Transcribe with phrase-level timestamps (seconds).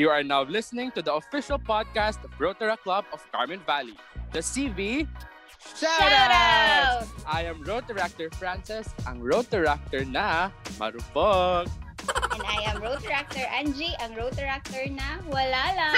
[0.00, 4.00] You are now listening to the official podcast of Rotary Club of Carmen Valley,
[4.32, 5.04] the CV
[5.76, 7.04] Shoutout!
[7.28, 11.68] I am Rotaractor Francis, ang Rotaractor na marupok.
[12.32, 15.92] And I am Rotaractor Angie, ang Rotaractor na wala lang.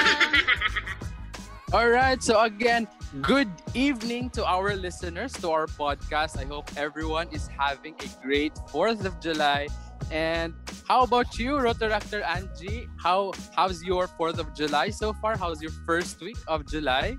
[1.71, 2.91] Alright, so again,
[3.23, 6.43] good evening to our listeners, to our podcast.
[6.43, 9.71] I hope everyone is having a great 4th of July.
[10.11, 10.55] And
[10.89, 12.89] how about you, Rotaractor Angie?
[12.97, 15.37] How how's your 4th of July so far?
[15.37, 17.17] How's your first week of July?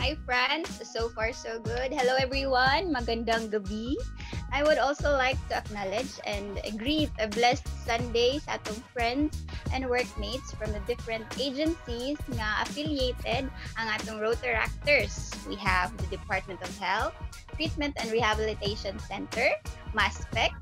[0.00, 0.80] Hi, friends.
[0.88, 1.92] So far, so good.
[1.92, 2.88] Hello, everyone.
[2.88, 4.00] Magandang gabi.
[4.48, 9.44] I would also like to acknowledge and greet a blessed Sunday sa atong friends
[9.76, 15.36] and workmates from the different agencies nga affiliated ang atong Rotaractors.
[15.44, 17.12] We have the Department of Health,
[17.54, 19.52] Treatment and Rehabilitation Center,
[19.92, 20.56] MASPEC,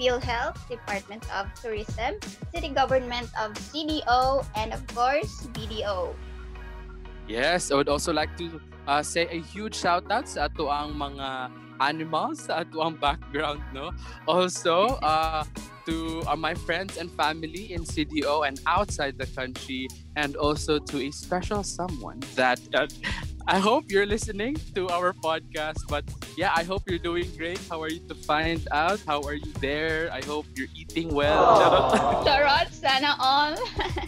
[0.00, 2.16] PhilHealth, Department of Tourism,
[2.48, 6.16] City Government of CDO, and of course, BDO.
[7.28, 8.56] Yes, I would also like to
[8.88, 13.62] uh, say a huge shout out sa ato ang mga animals sa ato ang background
[13.72, 13.88] no
[14.28, 15.46] also uh,
[15.90, 21.02] to uh, my friends and family in CDO and outside the country and also to
[21.02, 22.86] a special someone that uh,
[23.50, 27.58] I hope you're listening to our podcast but yeah I hope you're doing great.
[27.66, 29.02] How are you to find out?
[29.02, 30.06] How are you there?
[30.14, 31.58] I hope you're eating well.
[32.22, 33.58] Charot, sana all.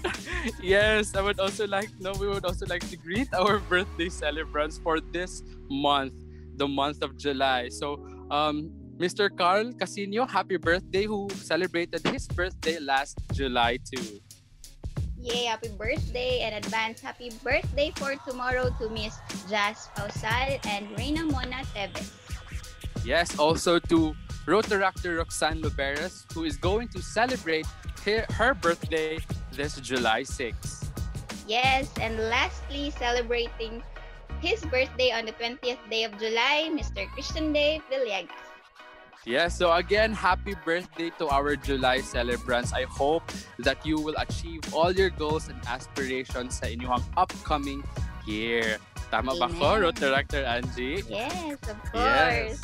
[0.62, 4.78] yes, I would also like no, we would also like to greet our birthday celebrants
[4.78, 6.14] for this month,
[6.54, 7.68] the month of July.
[7.68, 7.98] So,
[8.30, 8.70] um,
[9.02, 9.26] Mr.
[9.26, 14.22] Carl Casino, happy birthday, who celebrated his birthday last July too.
[15.18, 19.18] Yay, happy birthday and advance happy birthday for tomorrow to Miss
[19.50, 22.14] Jazz Pausal and Reina Mona Teves.
[23.02, 24.14] Yes, also to
[24.46, 27.66] Rotaractor Roxanne Luberas, who is going to celebrate
[28.06, 29.18] her, her birthday
[29.50, 30.54] this July 6.
[31.50, 33.82] Yes, and lastly, celebrating
[34.38, 37.10] his birthday on the 20th day of July, Mr.
[37.10, 38.41] Christian Day Villegas.
[39.24, 42.72] Yes, so again, happy birthday to our July celebrants.
[42.74, 43.22] I hope
[43.62, 47.86] that you will achieve all your goals and aspirations sa inyong upcoming
[48.26, 48.82] year.
[49.14, 49.86] Tama ba ko, Amen.
[49.86, 51.06] Rotaractor Angie?
[51.06, 52.02] Yes, of course.
[52.02, 52.58] Yes.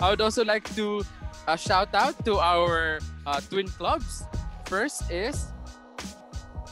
[0.00, 1.04] I would also like to
[1.44, 2.96] uh, shout out to our
[3.28, 4.24] uh, twin clubs.
[4.64, 5.52] First is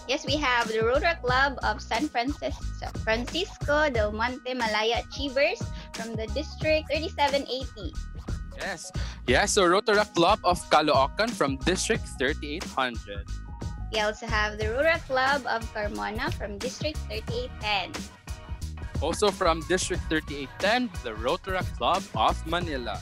[0.08, 5.62] Yes, we have the Rotary Club of San Francisco, Francisco del Monte Malaya Achievers
[5.94, 7.94] from the District 3780.
[8.60, 8.92] Yes,
[9.26, 13.26] yes, so Rotary Club of Caloocan from District 3800.
[13.92, 17.90] We also have the Rotary Club of Carmona from District 3810.
[19.02, 23.00] Also from District 3810, the Rotary Club of Manila.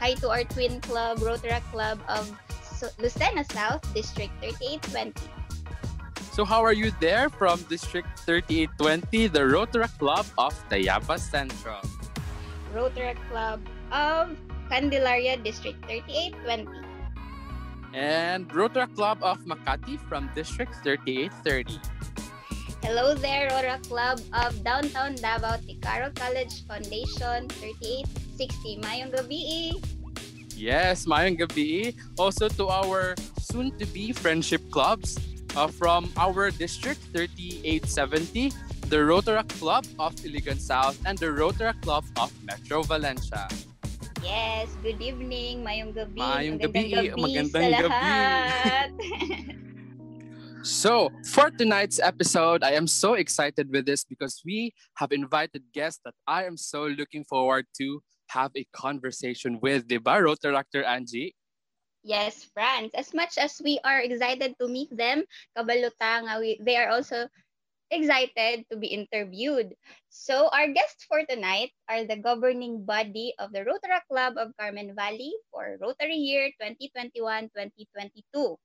[0.00, 2.26] Hi to our twin club, Rotary Club of
[2.98, 5.14] Lucena South, District 3820.
[6.32, 11.80] So how are you there from District 3820, the Rotary Club of Tayaba Central?
[12.74, 13.60] Rotary Club
[13.92, 14.36] of
[14.72, 16.64] Candelaria, District 3820.
[17.92, 21.76] And Rotary Club of Makati from District 3830.
[22.80, 28.80] Hello there, Rotary Club of Downtown Davao Ticaro College Foundation 3860.
[28.80, 29.76] Mayong gabi.
[30.56, 31.92] Yes, mayang gabi.
[32.16, 33.12] Also to our
[33.44, 35.20] soon-to-be friendship clubs
[35.52, 38.56] uh, from our District 3870,
[38.88, 43.52] the Rotary Club of Iligan South and the Rotary Club of Metro Valencia.
[44.22, 45.66] Yes, good evening.
[45.66, 46.22] Mayong gabi.
[46.22, 47.18] Mayong Magandang gabi.
[47.18, 47.90] Magandang sa gabi.
[47.90, 48.90] lahat.
[50.62, 55.98] So, for tonight's episode, I am so excited with this because we have invited guests
[56.06, 57.98] that I am so looking forward to
[58.30, 61.34] have a conversation with, di ba, Rotaractor Angie?
[62.02, 62.92] yes, friends.
[62.94, 65.24] As much as we are excited to meet them,
[65.56, 67.26] kabaluta nga we, they are also
[67.92, 69.76] excited to be interviewed.
[70.08, 74.96] So our guests for tonight are the governing body of the Rotary Club of Carmen
[74.96, 78.56] Valley for Rotary Year 2021-2022.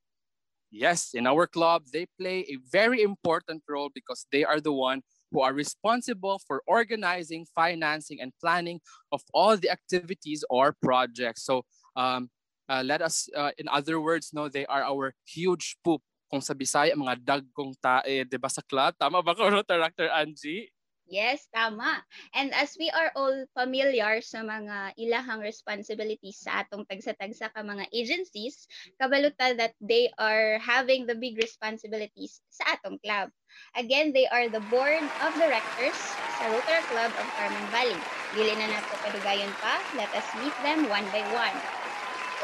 [0.70, 5.02] Yes, in our club, they play a very important role because they are the one
[5.30, 8.80] who are responsible for organizing, financing, and planning
[9.12, 11.44] of all the activities or projects.
[11.44, 11.64] So,
[11.96, 12.28] um,
[12.68, 16.02] uh, let us, uh, in other words, know they are our huge poop.
[16.28, 18.92] Kung sa Bisaya, mga dagkong tae, di ba sa club?
[19.00, 20.68] Tama ba ko, Rotaractor Angie?
[21.08, 22.04] Yes, tama.
[22.36, 27.88] And as we are all familiar sa mga ilahang responsibilities sa atong tagsa-tagsa ka mga
[27.96, 28.68] agencies,
[29.00, 33.32] kabalutan that they are having the big responsibilities sa atong club.
[33.72, 35.96] Again, they are the board of directors
[36.36, 38.00] sa Rotary Club of Carmen Valley.
[38.36, 41.56] Dili na nato kadugayon pa, let us meet them one by one.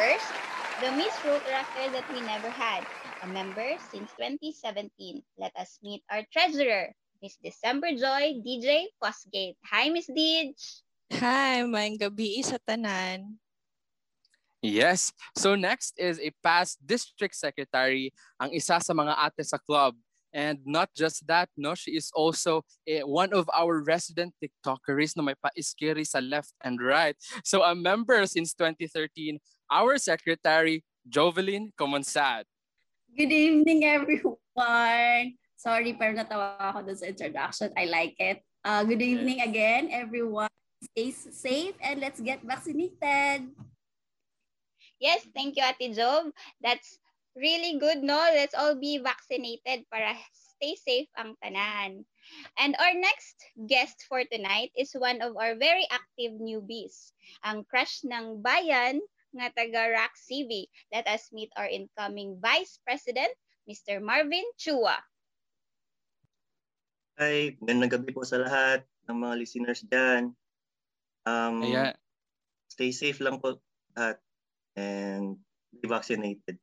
[0.00, 0.32] First,
[0.80, 2.80] the Miss Rotaract that we never had,
[3.24, 5.24] a member since 2017.
[5.40, 6.92] Let us meet our treasurer,
[7.24, 9.56] Miss December Joy DJ Postgate.
[9.72, 10.52] Hi, Miss Dij!
[11.16, 13.40] Hi, maayong gabi sa tanan.
[14.60, 15.08] Yes.
[15.40, 19.96] So next is a past district secretary, ang isa sa mga ate sa club.
[20.34, 25.22] And not just that, no, she is also a, one of our resident TikTokers na
[25.22, 27.14] may paiskiri sa left and right.
[27.46, 29.38] So a member since 2013,
[29.70, 32.50] our secretary, Jovelyn Comonsad.
[33.14, 35.38] Good evening, everyone.
[35.54, 37.70] Sorry, pero natawa ako dun sa introduction.
[37.78, 38.42] I like it.
[38.66, 40.50] Uh, good evening again, everyone.
[40.82, 43.54] Stay safe and let's get vaccinated.
[44.98, 46.34] Yes, thank you, Ate Job.
[46.58, 46.98] That's
[47.38, 48.18] really good, no?
[48.34, 50.18] Let's all be vaccinated para
[50.58, 52.02] stay safe ang tanan.
[52.58, 53.38] And our next
[53.70, 57.14] guest for tonight is one of our very active newbies,
[57.46, 58.98] ang crush ng bayan
[59.34, 60.70] nga taga RAC CV.
[60.94, 63.30] Let us meet our incoming Vice President,
[63.66, 63.98] Mr.
[63.98, 64.96] Marvin Chua.
[67.18, 70.34] Hi, magandang gabi po sa lahat ng mga listeners dyan.
[71.26, 71.94] Um, Ayan.
[72.70, 73.62] Stay safe lang po
[73.94, 74.18] at
[74.74, 75.38] and
[75.70, 76.58] be vaccinated.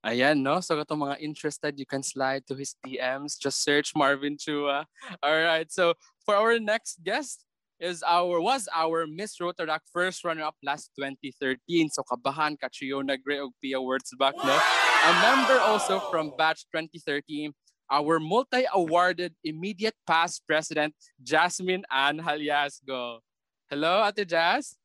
[0.00, 0.64] Ayan, no?
[0.64, 3.36] So itong mga interested, you can slide to his DMs.
[3.36, 4.88] Just search Marvin Chua.
[5.20, 5.68] All right.
[5.68, 5.92] So
[6.24, 7.44] for our next guest
[7.80, 11.88] is our was our Miss Rotaract first runner-up last 2013.
[11.88, 14.52] So kabahan Catriona Gray og Pia Words back, no?
[14.52, 17.56] A member also from batch 2013,
[17.90, 20.94] our multi-awarded immediate past president,
[21.24, 23.24] Jasmine Ann Haliasgo.
[23.72, 24.76] Hello, Ate Jazz.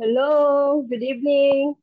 [0.00, 1.76] Hello, good evening.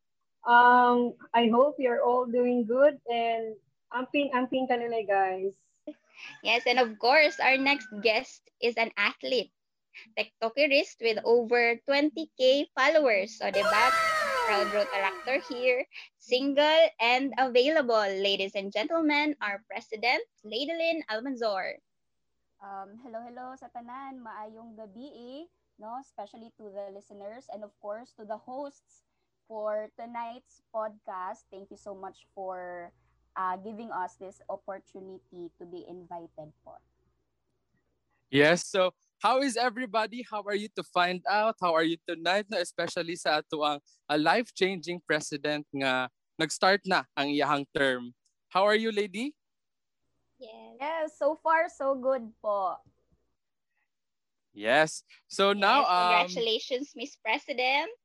[0.49, 3.55] Um, I hope you're all doing good and
[3.93, 5.53] amping amping kanila guys.
[6.43, 9.51] Yes, and of course, our next guest is an athlete.
[10.17, 13.37] TikTokerist with over 20k followers.
[13.37, 13.85] So, diba?
[14.43, 15.87] Proud Rotaractor here.
[16.19, 18.03] Single and available.
[18.19, 21.79] Ladies and gentlemen, our president, Ladylin Almanzor.
[22.59, 24.19] Um, hello, hello sa tanan.
[24.19, 25.43] Maayong gabi eh,
[25.79, 25.99] no?
[26.03, 29.07] Especially to the listeners and of course to the hosts
[29.47, 31.47] for tonight's podcast.
[31.47, 32.91] Thank you so much for
[33.35, 36.79] uh, giving us this opportunity to be invited for.
[38.31, 38.91] Yes, so
[39.23, 40.27] how is everybody?
[40.29, 41.55] How are you to find out?
[41.63, 42.51] How are you tonight?
[42.51, 43.79] No, especially sa ato ang
[44.11, 48.11] a life-changing president nga nag-start na ang iyahang term.
[48.51, 49.31] How are you, lady?
[50.35, 50.75] Yes.
[50.83, 52.75] Yes, so far so good po.
[54.51, 55.07] Yes.
[55.31, 57.95] So now, um, congratulations, Miss President.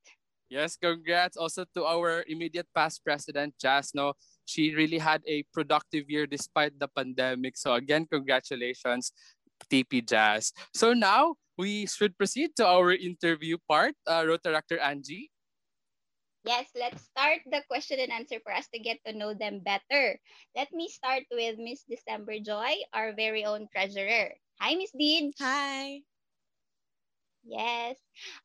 [0.48, 3.92] Yes, congrats also to our immediate past president, Jazz.
[3.92, 4.16] No,
[4.48, 7.60] she really had a productive year despite the pandemic.
[7.60, 9.12] So again, congratulations,
[9.66, 10.52] TP Jazz.
[10.74, 13.94] So now we should proceed to our interview part.
[14.06, 15.30] Uh, Rotaractor Angie.
[16.46, 20.16] Yes, let's start the question and answer for us to get to know them better.
[20.56, 24.32] Let me start with Miss December Joy, our very own treasurer.
[24.62, 25.34] Hi, Miss Deed.
[25.42, 26.00] Hi.
[27.44, 27.96] Yes.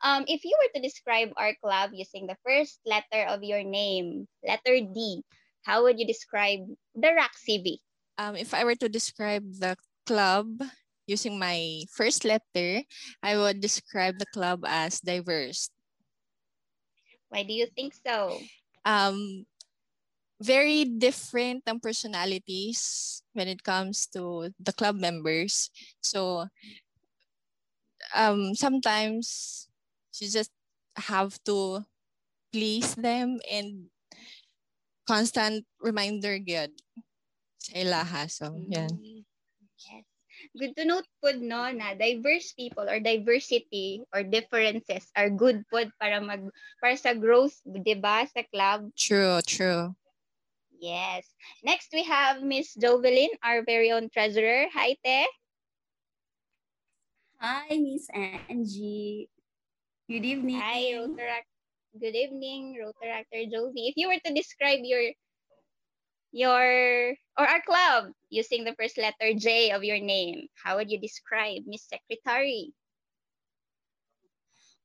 [0.02, 4.28] Um, if you were to describe our club using the first letter of your name,
[4.42, 5.22] letter D,
[5.64, 7.78] how would you describe the RAC CV?
[8.18, 10.62] Um, if I were to describe the club
[11.08, 12.84] using my first letter,
[13.22, 15.70] I would describe the club as diverse.
[17.30, 18.40] Why do you think so?
[18.86, 19.46] Um,
[20.42, 25.72] very different ang personalities when it comes to the club members.
[26.02, 26.48] So
[28.14, 29.68] um, sometimes
[30.20, 30.52] you just
[31.10, 31.82] have to
[32.54, 33.90] please them and
[35.08, 36.72] constant reminder good
[37.64, 38.28] sa ilaha.
[38.28, 38.92] So, yan.
[39.00, 39.24] Mm,
[39.84, 40.06] Yes.
[40.58, 45.88] Good to note po no na diverse people or diversity or differences are good po
[45.98, 46.44] para mag
[46.84, 48.92] para sa growth, 'di ba, sa club.
[49.00, 49.96] True, true.
[50.84, 51.24] Yes.
[51.64, 54.68] Next we have Miss Jovelyn, our very own treasurer.
[54.76, 55.24] Hi, Te.
[57.40, 59.32] Hi, Miss Angie.
[60.12, 60.60] Good evening.
[60.60, 61.48] Hi, Rotaract.
[61.96, 63.88] Good evening, Rotaractor Jovi.
[63.88, 65.16] If you were to describe your
[66.34, 71.00] your or our club using the first letter J of your name, how would you
[71.00, 72.74] describe Miss Secretary?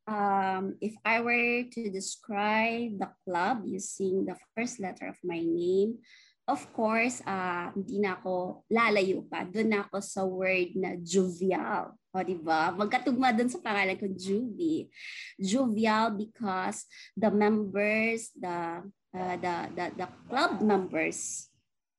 [0.09, 6.01] Um, if I were to describe the club using the first letter of my name,
[6.49, 9.45] of course, uh, hindi na ako lalayo pa.
[9.45, 11.93] Doon na ako sa word na jovial.
[12.09, 12.73] O, di ba?
[12.73, 14.89] Magkatugma doon sa pangalan ko, Juvie.
[15.37, 18.81] Jovial because the members, the,
[19.15, 21.49] uh, the, the, the club members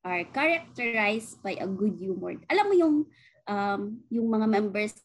[0.04, 2.36] are characterized by a good humor.
[2.48, 2.96] Alam mo yung,
[3.48, 4.96] um, yung mga members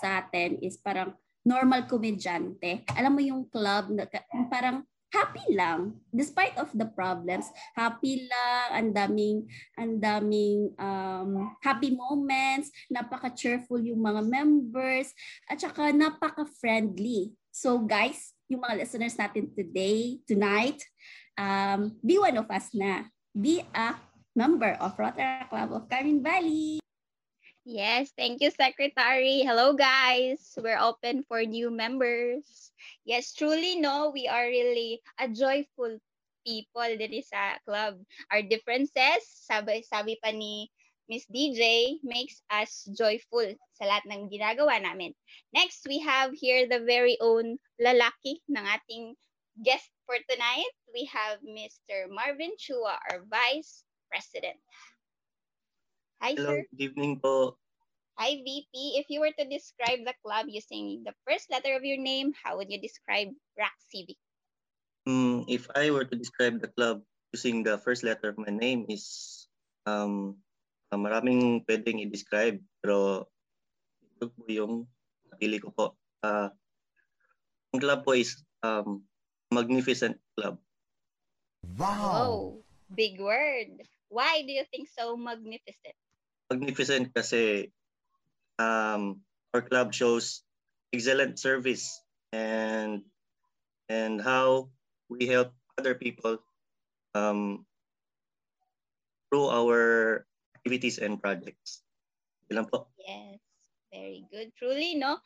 [0.00, 2.84] sa atin is parang normal komedyante.
[2.96, 4.04] Alam mo yung club na
[4.48, 4.84] parang
[5.14, 7.46] happy lang despite of the problems
[7.78, 9.46] happy lang ang daming
[9.78, 15.14] ang daming um, happy moments napaka cheerful yung mga members
[15.46, 20.82] at saka napaka friendly so guys yung mga listeners natin today tonight
[21.38, 23.94] um, be one of us na be a
[24.34, 26.84] member of Rotary Club of Carmen Valley
[27.64, 29.40] Yes, thank you, Secretary.
[29.40, 30.52] Hello, guys.
[30.60, 32.44] We're open for new members.
[33.08, 35.96] Yes, truly, no, we are really a joyful
[36.44, 38.04] people din sa club.
[38.28, 40.68] Our differences, sabi, sabi pa ni
[41.08, 43.48] Miss DJ, makes us joyful
[43.80, 45.16] sa lahat ng ginagawa namin.
[45.56, 49.16] Next, we have here the very own lalaki ng ating
[49.64, 50.72] guest for tonight.
[50.92, 52.08] We have Mr.
[52.12, 54.60] Marvin Chua, our Vice President.
[56.20, 56.64] Hi, Hello, sir.
[56.72, 57.56] good evening po.
[58.20, 59.00] Hi, VP.
[59.00, 62.56] If you were to describe the club using the first letter of your name, how
[62.56, 64.20] would you describe RAC Civic?
[65.08, 67.02] Mm, if I were to describe the club
[67.34, 69.44] using the first letter of my name is
[69.84, 70.38] um
[70.88, 73.28] uh, maraming pwedeng i-describe pero
[74.00, 74.86] ito po yung
[75.28, 75.98] napili ko po.
[76.24, 76.48] Uh,
[77.74, 79.02] ang club po is um
[79.54, 80.58] magnificent club.
[81.78, 82.58] Wow.
[82.90, 83.86] Big word.
[84.10, 85.94] Why do you think so magnificent?
[86.50, 87.70] Magnificent kasi
[88.58, 89.22] um
[89.54, 90.42] our club shows
[90.94, 92.02] excellent service
[92.34, 93.02] and
[93.88, 94.70] and how
[95.10, 96.38] we help other people
[97.14, 97.66] um,
[99.30, 101.82] through our activities and projects.
[102.50, 102.86] Ilan po?
[102.98, 103.38] Yes.
[103.94, 104.50] Very good.
[104.58, 105.22] Truly, no?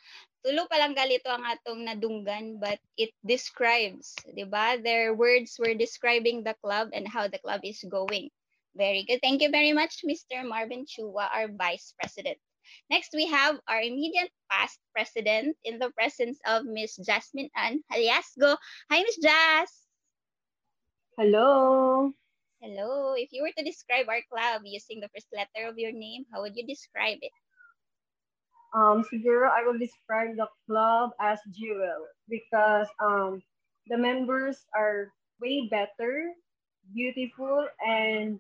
[0.47, 4.79] Tulo pa lang galito ang atong nadunggan, but it describes, di ba?
[4.79, 8.31] Their words were describing the club and how the club is going.
[8.79, 9.19] Very good.
[9.19, 10.47] Thank you very much, Mr.
[10.47, 12.39] Marvin Chua, our Vice President.
[12.87, 18.55] Next, we have our immediate past president in the presence of Miss Jasmine Ann Haliasgo.
[18.93, 19.71] Hi, Miss Jas.
[21.19, 22.13] Hello.
[22.61, 23.15] Hello.
[23.19, 26.43] If you were to describe our club using the first letter of your name, how
[26.43, 27.35] would you describe it?
[28.75, 33.43] Um, siguro I will describe the club as jewel because um,
[33.89, 36.33] the members are way better,
[36.95, 38.39] beautiful, and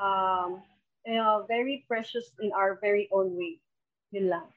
[0.00, 0.62] um,
[1.06, 3.58] you know, very precious in our very own way.
[4.12, 4.48] Yun lang.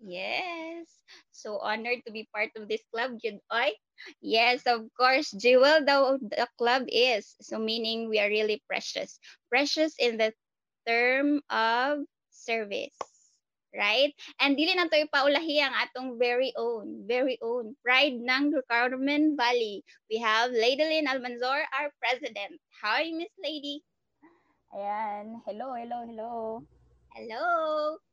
[0.00, 0.88] Yes.
[1.32, 3.72] So honored to be part of this club, Jud Oy.
[4.20, 7.36] Yes, of course, Jewel, the, the club is.
[7.40, 9.18] So meaning we are really precious.
[9.50, 10.32] Precious in the
[10.86, 12.96] term of service.
[13.70, 14.10] Right?
[14.42, 19.86] And dili na to ipaulahi ang atong very own, very own pride ng Carmen Valley.
[20.10, 22.58] We have Lady Lynn Almanzor, our president.
[22.82, 23.86] Hi, Miss Lady.
[24.74, 25.38] Ayan.
[25.46, 26.34] Hello, hello, hello.
[27.14, 27.46] Hello.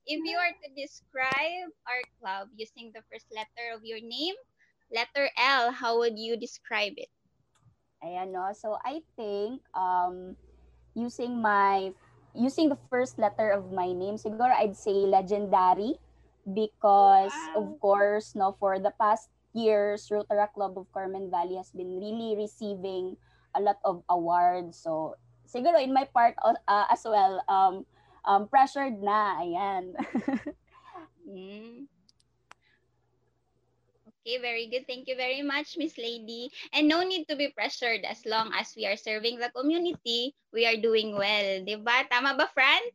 [0.10, 4.34] If you are to describe our club using the first letter of your name,
[4.90, 7.10] letter L, how would you describe it?
[8.02, 8.50] Ayan, no?
[8.58, 10.34] So, I think, um,
[10.98, 11.94] using my,
[12.38, 15.98] using the first letter of my name, siguro I'd say legendary
[16.46, 17.58] because, Wow.
[17.58, 22.38] of course, no, for the past years, Rotary Club of Carmen Valley has been really
[22.38, 23.18] receiving
[23.56, 24.78] a lot of awards.
[24.78, 25.18] So,
[25.50, 27.86] siguro in my part uh, as well, um,
[28.26, 29.94] um, pressured na, ayan.
[31.28, 31.86] Hmm.
[34.28, 34.84] Okay, very good.
[34.84, 36.52] Thank you very much, Miss Lady.
[36.76, 40.68] And no need to be pressured as long as we are serving the community, we
[40.68, 41.64] are doing well.
[41.64, 42.04] Diba?
[42.12, 42.92] Tama ba, Franz?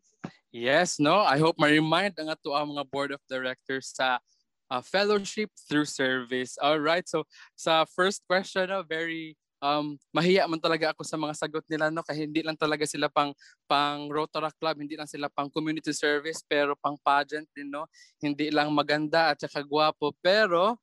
[0.52, 1.24] Yes, no?
[1.24, 4.20] I hope ma-remind ang ato ang mga board of directors sa
[4.68, 6.60] uh, fellowship through service.
[6.60, 7.08] All right.
[7.08, 7.24] So
[7.56, 9.32] sa first question, no, very
[9.64, 13.06] um mahiya man talaga ako sa mga sagot nila no kasi hindi lang talaga sila
[13.08, 13.32] pang
[13.64, 17.88] pang Rotary Club, hindi lang sila pang community service pero pang pageant din no.
[18.20, 20.76] Hindi lang maganda at saka gwapo pero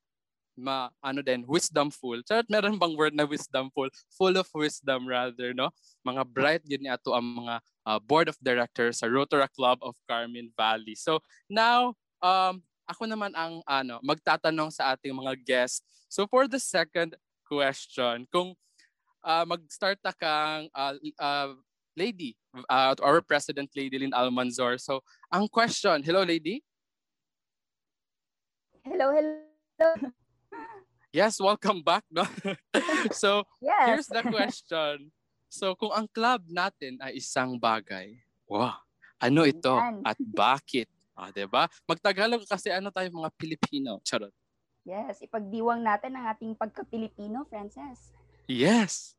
[0.60, 2.20] ma ano din wisdomful.
[2.28, 3.88] Charot meron bang word na wisdomful?
[4.14, 5.72] Full of wisdom rather no.
[6.04, 7.54] Mga bright yun ni ato ang mga
[7.88, 10.94] uh, board of directors sa Rotary Club of Carmen Valley.
[10.94, 15.80] So now um ako naman ang ano magtatanong sa ating mga guests.
[16.12, 17.16] So for the second
[17.48, 18.54] question, kung
[19.24, 21.50] uh, mag-start na kang uh, uh,
[21.96, 22.34] lady,
[22.68, 24.78] uh, our president lady Lynn Almanzor.
[24.78, 25.00] So
[25.30, 26.62] ang question, hello lady.
[28.84, 30.10] hello, hello.
[31.10, 32.06] Yes, welcome back.
[32.06, 32.22] No?
[33.10, 33.86] so Yes.
[33.90, 35.10] here's the question.
[35.50, 38.14] So kung ang club natin ay isang bagay,
[38.46, 38.78] wow,
[39.18, 40.06] ano ito Yan.
[40.06, 40.14] at
[40.46, 40.86] bakit?
[41.18, 41.66] Ah, 'di ba?
[41.84, 43.98] Magtagalog kasi ano tayo mga Pilipino.
[44.06, 44.30] Charot.
[44.86, 48.14] Yes, ipagdiwang natin ang ating pagka-Pilipino, Frances.
[48.46, 49.14] Yes.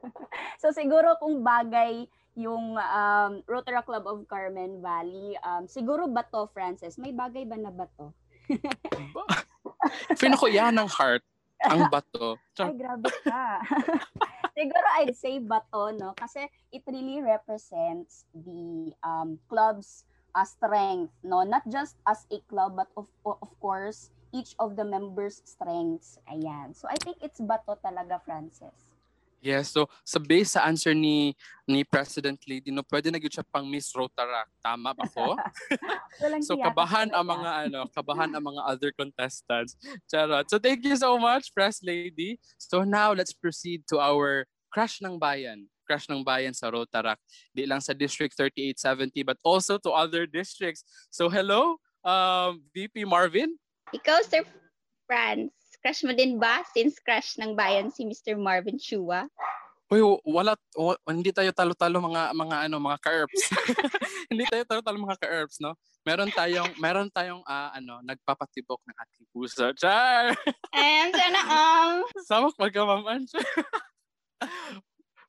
[0.56, 6.96] So siguro kung bagay yung um, Rotary Club of Carmen Valley, um, siguro bato, Frances.
[6.96, 8.16] May bagay ba na bato?
[10.20, 11.22] Fino ko yan ng heart.
[11.64, 12.36] Ang bato.
[12.60, 13.60] Ay, grabe ka.
[14.56, 16.12] Siguro I'd say bato, no?
[16.16, 20.04] Kasi it really represents the um, club's
[20.36, 21.44] uh, strength, no?
[21.44, 26.20] Not just as a club, but of, of course, each of the members' strengths.
[26.28, 26.76] Ayan.
[26.76, 28.85] So I think it's bato talaga, Francis.
[29.46, 31.30] Yes, so sa base sa answer ni
[31.70, 34.50] ni President Lady, no, pwede na gyud siya pang Miss Rotaract.
[34.58, 35.38] Tama ba ko?
[36.48, 39.76] So kabahan ang mga ano, kabahan ang mga other contestants.
[40.08, 40.48] Charot.
[40.50, 42.40] So thank you so much, Press Lady.
[42.56, 45.68] So now let's proceed to our Crash ng Bayan.
[45.84, 47.20] Crash ng Bayan sa Rotaract.
[47.52, 50.82] Di lang sa District 3870 but also to other districts.
[51.12, 53.54] So hello, um, VP Marvin.
[53.94, 54.42] Ikaw, Sir
[55.06, 55.54] Franz,
[55.86, 58.34] crush mo din ba since crush ng bayan si Mr.
[58.34, 59.30] Marvin Chua?
[59.86, 63.42] Uy, wala, wa- hindi tayo talo-talo mga mga ano, mga ka-herbs.
[64.34, 65.78] hindi tayo talo-talo mga ka-herbs, no?
[66.02, 69.70] Meron tayong meron tayong ah, ano, nagpapatibok ng ating puso.
[69.78, 70.34] Char!
[70.74, 73.46] And sana um, Samok magkamaman siya.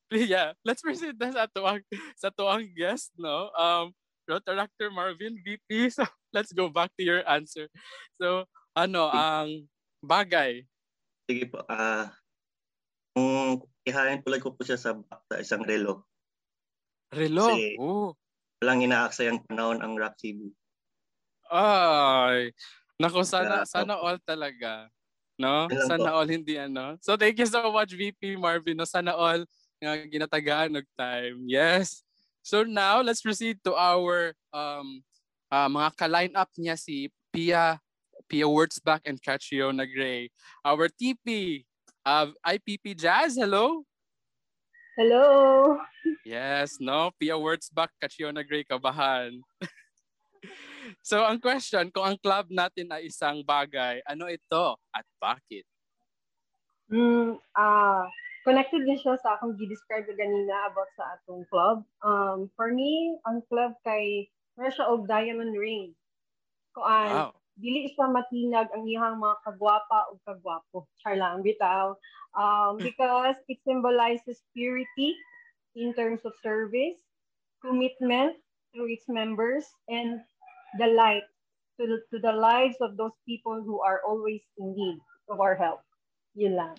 [0.34, 1.86] yeah, let's proceed na sa tuwang
[2.18, 3.54] sa tuwang guest, no?
[3.54, 3.94] Um,
[4.26, 5.94] Rotaractor Marvin, VP.
[5.94, 6.02] So,
[6.34, 7.70] let's go back to your answer.
[8.18, 10.64] So, ano, ang bagay.
[11.28, 11.62] Sige po.
[11.68, 12.14] Ah,
[13.12, 14.96] kung ihahin tuloy ko po siya sa,
[15.28, 16.06] sa isang relo.
[17.12, 17.52] Relo.
[17.52, 18.14] Kasi- Oh.
[18.58, 20.50] Walang inaaksayang panahon ang Rock TV.
[21.48, 22.52] Ay.
[22.98, 23.70] Nako, sana, Yeah.
[23.70, 24.90] sana all talaga.
[25.38, 25.70] No?
[25.86, 26.14] Sana po.
[26.18, 26.98] all hindi ano.
[26.98, 28.74] So, thank you so much, VP Marvin.
[28.74, 28.90] No?
[28.90, 29.46] Sana all
[29.78, 31.46] nga ginatagaan ng time.
[31.46, 32.02] Yes.
[32.42, 35.06] So now, let's proceed to our um
[35.54, 37.78] uh, mga ka-line up niya si Pia
[38.28, 40.30] Pia Wurtzbach and Catriona Gray.
[40.64, 41.64] Our TP
[42.06, 43.40] of IPP Jazz.
[43.40, 43.88] Hello.
[45.00, 45.78] Hello.
[46.26, 47.12] Yes, no?
[47.16, 49.40] Pia Wurtzbach, Catriona Gray, kabahan.
[51.08, 55.64] so, ang question, kung ang club natin ay isang bagay, ano ito at bakit?
[56.92, 58.08] Mm, ah,
[58.48, 61.84] connected din siya sa akong gi-describe ganina about sa atong club.
[62.04, 65.96] Um, for me, ang club kay meron siya og diamond ring.
[66.72, 67.32] Kuan, Wow.
[67.58, 70.86] Dili siya matinag ang iyang mga kagwapa o kagwapo.
[71.02, 71.98] Char lang, bitaw.
[72.38, 75.18] Um, because it symbolizes purity
[75.74, 76.98] in terms of service,
[77.66, 78.38] commitment
[78.74, 80.22] through its members, and
[80.78, 81.26] the light
[81.82, 84.98] to the, to the lives of those people who are always in need
[85.30, 85.82] of our help.
[86.38, 86.78] Yun lang.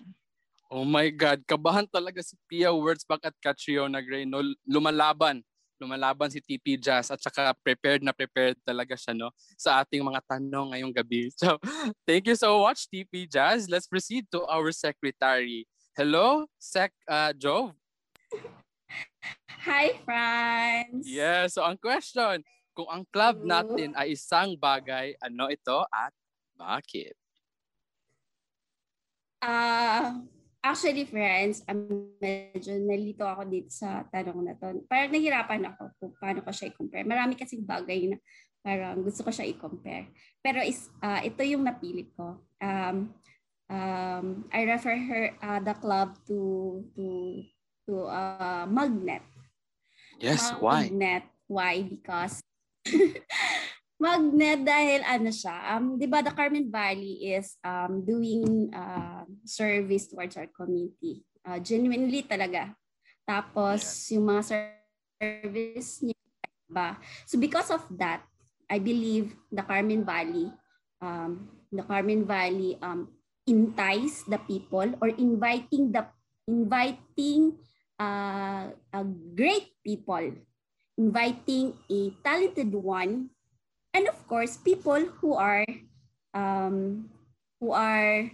[0.69, 4.23] Oh my God, kabahan talaga si Pia Wurtzbach at Catriona Gray.
[4.23, 4.45] No?
[4.63, 5.41] Lumalaban.
[5.79, 10.19] Lumalaban si TP Jazz at saka prepared na prepared talaga siya no sa ating mga
[10.27, 11.31] tanong ngayong gabi.
[11.39, 11.55] So,
[12.03, 13.71] thank you so much TP Jazz.
[13.71, 15.63] Let's proceed to our secretary.
[15.95, 17.71] Hello, Sec uh, Jove.
[19.63, 21.03] Hi, friends!
[21.07, 23.51] Yes, so ang question, kung ang club Hello.
[23.51, 26.15] natin ay isang bagay, ano ito at
[26.55, 27.15] bakit?
[29.43, 30.19] Ah,
[30.63, 34.83] actually, friends, um, medyo nalito ako dito sa tanong na to.
[34.85, 37.07] Parang nahirapan ako kung paano ko siya i-compare.
[37.07, 38.17] Marami kasing bagay na
[38.59, 40.11] parang gusto ko siya i-compare.
[40.43, 42.43] Pero is, ah, ito yung napili ko.
[42.59, 43.15] Um,
[43.71, 47.05] um, I refer her uh, the club to to
[47.87, 49.23] to uh, Magnet.
[50.19, 50.91] Yes, why?
[50.91, 51.23] Magnet.
[51.47, 51.87] Why?
[51.87, 52.43] Because
[53.99, 60.07] Magnet dahil ano siya, um, 'di ba the Carmen Valley is um, doing uh, service
[60.07, 61.27] towards our community.
[61.43, 62.71] Uh, genuinely talaga.
[63.27, 63.83] Tapos
[64.15, 64.41] yung mga
[65.19, 66.19] service niya
[66.71, 66.95] ba.
[67.27, 68.23] So because of that,
[68.71, 70.47] I believe the Carmen Valley
[71.01, 73.09] um, the Carmen Valley um,
[73.47, 76.05] entice the people or inviting the
[76.47, 77.57] inviting
[77.99, 79.01] uh, a
[79.35, 80.33] great people
[80.99, 83.31] inviting a talented one
[83.93, 85.65] and of course people who are
[86.33, 87.09] um,
[87.59, 88.29] who are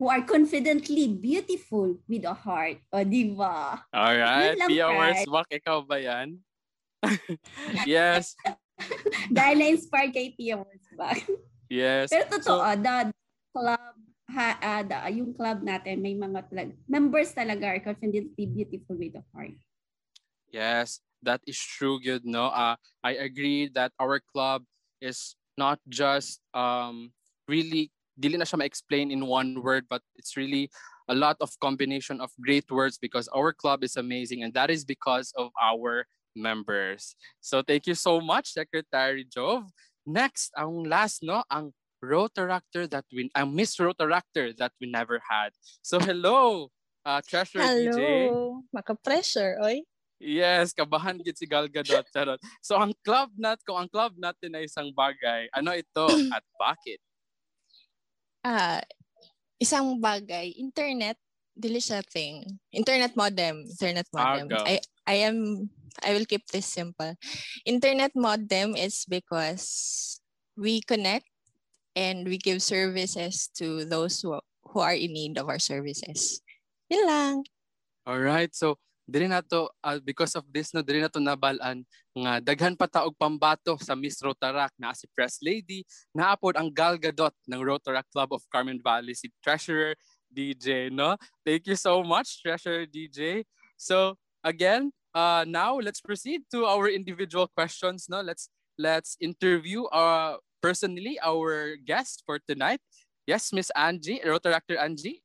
[0.00, 4.96] who are confidently beautiful with a heart o diba Alright, Yun lang, Pia Kai.
[4.98, 6.28] Wurtzbach, ikaw ba yan?
[7.86, 8.34] yes,
[9.36, 11.20] dahil na-inspired kay Pia Wurzbach.
[11.70, 12.10] yes.
[12.10, 12.96] Pero totoo, So- the
[13.54, 13.94] club,
[14.32, 19.14] ha, ah, the- yung club natin, may mga talag, members talaga are confidently beautiful with
[19.14, 19.54] a heart.
[20.50, 22.48] Yes, that is true, good, no?
[22.52, 24.64] Uh, I agree that our club
[25.00, 27.12] is not just um
[27.46, 30.70] really dili na siya ma-explain in one word but it's really
[31.10, 34.84] a lot of combination of great words because our club is amazing and that is
[34.84, 37.14] because of our members.
[37.40, 39.68] So thank you so much Secretary Jove.
[40.06, 41.72] Next, ang last no, ang
[42.04, 45.56] Rotaractor that we ang Miss Rotaractor that we never had.
[45.80, 46.68] So hello,
[47.04, 48.28] uh, Treasurer DJ.
[48.28, 48.60] Hello!
[48.72, 49.88] Maka-pressure, oy.
[50.24, 52.08] Yes, kabahan gid si Gal Gadot.
[52.08, 52.40] Charot.
[52.64, 56.96] So ang club nat, kung ang club natin ay isang bagay, ano ito at bakit?
[58.40, 58.80] Ah,
[59.60, 61.20] isang bagay, internet,
[61.52, 62.40] dili siya thing.
[62.72, 64.48] Internet modem, internet modem.
[64.48, 64.64] Argo.
[64.64, 65.68] I I am
[66.00, 67.14] I will keep this simple.
[67.68, 70.18] Internet modem is because
[70.56, 71.28] we connect
[71.92, 74.40] and we give services to those who
[74.72, 76.40] who are in need of our services.
[76.88, 77.36] Yun lang.
[78.08, 78.50] All right.
[78.56, 81.84] So diri na to ah, because of this no diri na to nabalaan
[82.16, 85.84] nga daghan pa ta og pambato sa Miss Rotarac na si Press Lady
[86.16, 89.92] naapod ang Gal Gadot ng Rotarac Club of Carmen Valley si Treasurer
[90.32, 91.20] DJ no?
[91.44, 93.44] Thank you so much Treasurer DJ
[93.76, 98.24] so again uh now let's proceed to our individual questions no?
[98.24, 98.48] Let's
[98.80, 102.80] let's interview uh personally our guest for tonight.
[103.28, 105.23] Yes Miss Angie Rotaractor Angie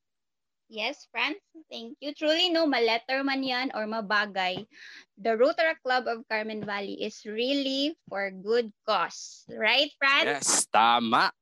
[0.70, 1.42] Yes, friends.
[1.74, 2.14] Thank you.
[2.14, 4.70] Truly, no, maletter man yan or mabagay.
[5.18, 9.50] The Rotaract Club of Carmen Valley is really for good cause.
[9.50, 10.30] Right, friends?
[10.30, 11.34] yes tama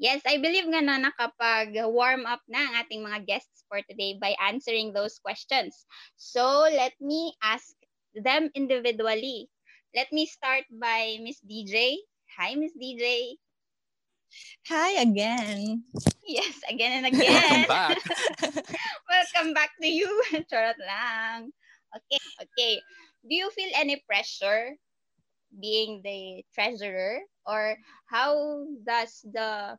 [0.00, 4.32] Yes, I believe nga na nakapag-warm up na ang ating mga guests for today by
[4.40, 5.84] answering those questions.
[6.16, 7.76] So, let me ask
[8.16, 9.52] them individually.
[9.92, 12.00] Let me start by Miss DJ.
[12.38, 13.36] Hi, Miss DJ.
[14.68, 15.82] Hi again.
[16.26, 17.66] Yes, again and again.
[17.66, 17.98] back.
[19.10, 20.06] Welcome back to you.
[20.50, 21.50] Charot lang.
[21.90, 22.74] Okay, okay.
[23.26, 24.78] Do you feel any pressure
[25.58, 27.74] being the treasurer or
[28.06, 29.74] how does the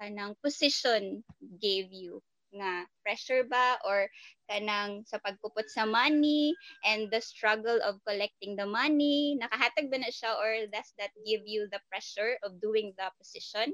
[0.00, 1.20] kanang position
[1.60, 4.08] gave you nga pressure ba or
[4.50, 10.10] kanang sa pagkupot sa money and the struggle of collecting the money nakahatag ba na
[10.10, 13.70] siya or does that give you the pressure of doing the position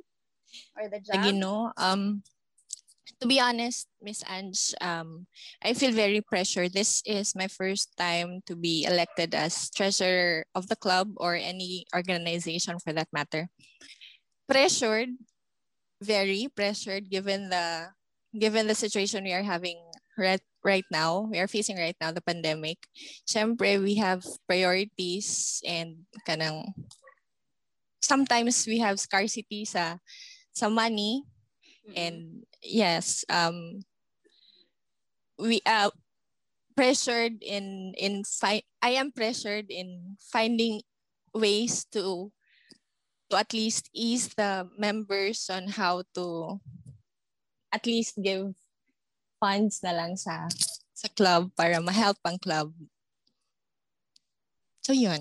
[0.76, 2.22] or the job Again, no, um,
[3.20, 5.26] to be honest, Miss Ange, um,
[5.62, 6.72] I feel very pressured.
[6.72, 11.86] This is my first time to be elected as treasurer of the club or any
[11.94, 13.48] organization for that matter.
[14.48, 15.10] Pressured,
[16.02, 17.90] very pressured given the
[18.36, 19.80] given the situation we are having
[20.18, 21.24] right right now.
[21.30, 22.84] We are facing right now the pandemic.
[23.24, 26.74] Siyempre, we have priorities and kanang
[28.06, 29.98] sometimes we have scarcity sa
[30.56, 31.20] sa money
[31.92, 33.84] and yes um
[35.36, 35.92] we are
[36.72, 40.80] pressured in in fi- i am pressured in finding
[41.36, 42.32] ways to
[43.28, 46.56] to at least ease the members on how to
[47.68, 48.56] at least give
[49.36, 50.48] funds na lang sa
[50.96, 52.72] sa club para ma-help ang club.
[54.80, 55.20] So yun.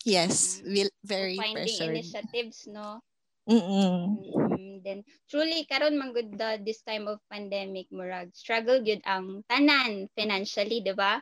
[0.00, 2.00] Yes will very finding pressured.
[2.00, 3.04] initiatives no
[3.50, 4.14] Mm-mm.
[4.54, 9.42] Mm, then truly karon man gud the this time of pandemic murag struggle gyud ang
[9.50, 11.18] tanan financially di ba?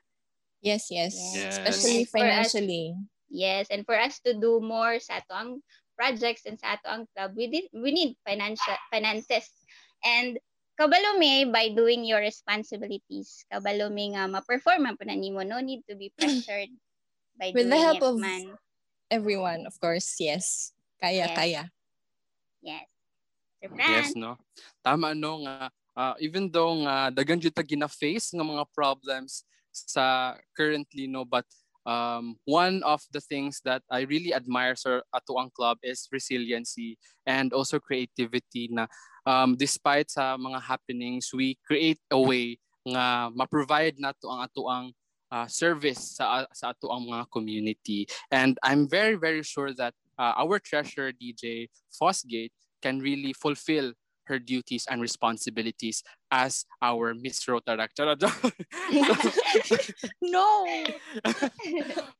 [0.60, 1.16] Yes yes.
[1.32, 1.56] Yes.
[1.56, 2.86] especially And for us- financially.
[3.32, 5.50] Yes and for us to do more sa ato ang
[5.96, 9.48] projects and sa ato ang club we did, we need financial finances.
[10.04, 10.36] And
[10.76, 15.58] kabalo mi by doing your responsibilities kabalo mi nga ma-perform man po na nimo no
[15.60, 16.70] need to be pressured
[17.36, 18.44] by With the doing help it of- man.
[19.08, 20.76] everyone of course yes.
[20.98, 21.36] Kaya Yes.
[21.36, 21.62] kaya
[22.62, 22.86] yes.
[23.58, 24.38] Sir Yes, no.
[24.86, 29.42] Tama no nga uh, even though nga daghan jud ta gina-face nga mga problems
[29.74, 31.42] sa currently no but
[31.82, 36.98] um, one of the things that I really admire sa ato ang club is resiliency
[37.26, 38.86] and also creativity na
[39.26, 44.86] um, despite sa mga happenings we create a way nga ma-provide nato ang ato ang
[45.34, 48.06] uh, service sa sa ato ang mga community.
[48.30, 52.52] And I'm very very sure that uh, our treasurer DJ Fosgate
[52.82, 53.92] can really fulfill
[54.28, 57.96] her duties and responsibilities as our Miss Rotaract.
[60.20, 60.84] No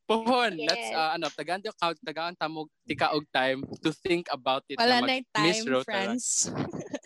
[0.08, 0.96] Pohon, let's Yes.
[0.96, 1.60] uh, ano, tagaan
[2.00, 5.68] tagaan tamog tikaog time to think about it wala na na mag- yung Miss time
[5.68, 5.84] Rotaract.
[5.84, 6.48] friends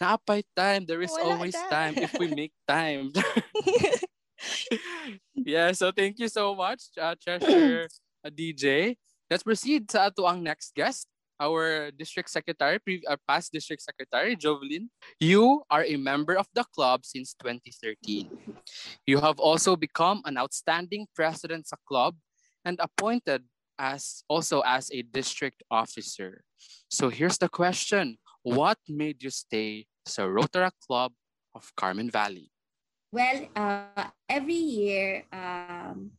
[0.03, 0.83] Naapay time.
[0.87, 1.67] There is Wala always na.
[1.71, 3.11] time if we make time.
[5.47, 7.87] yeah, so thank you so much, uh, Treasurer
[8.27, 8.99] uh, DJ.
[9.33, 11.09] Let's proceed sa ato ang next guest,
[11.41, 14.93] our district secretary, pre- uh, past district secretary, Jovelyn.
[15.17, 18.29] You are a member of the club since 2013.
[19.09, 22.21] You have also become an outstanding president sa club
[22.61, 23.49] and appointed
[23.81, 26.45] as also as a district officer.
[26.93, 28.21] So here's the question.
[28.45, 31.17] What made you stay sa Rotaract Club
[31.57, 32.53] of Carmen Valley?
[33.09, 36.13] Well, uh, every year, um,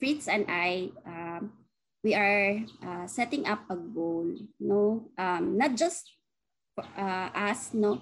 [0.00, 1.59] Fritz and I, um,
[2.02, 4.26] we are uh, setting up a goal,
[4.58, 5.10] no?
[5.18, 6.08] Um, not just
[6.78, 8.00] uh, us, no?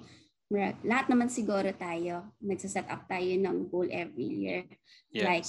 [0.50, 4.64] Lahat naman siguro tayo, nagsaset up tayo ng goal every year.
[5.12, 5.48] Like,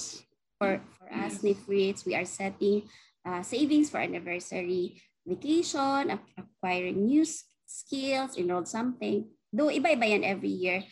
[0.60, 2.84] for, for us ni Fritz, we are setting
[3.24, 7.24] uh, savings for anniversary, vacation, ac- acquiring new
[7.64, 9.24] skills, enroll something.
[9.48, 10.84] Though iba-iba yan every year.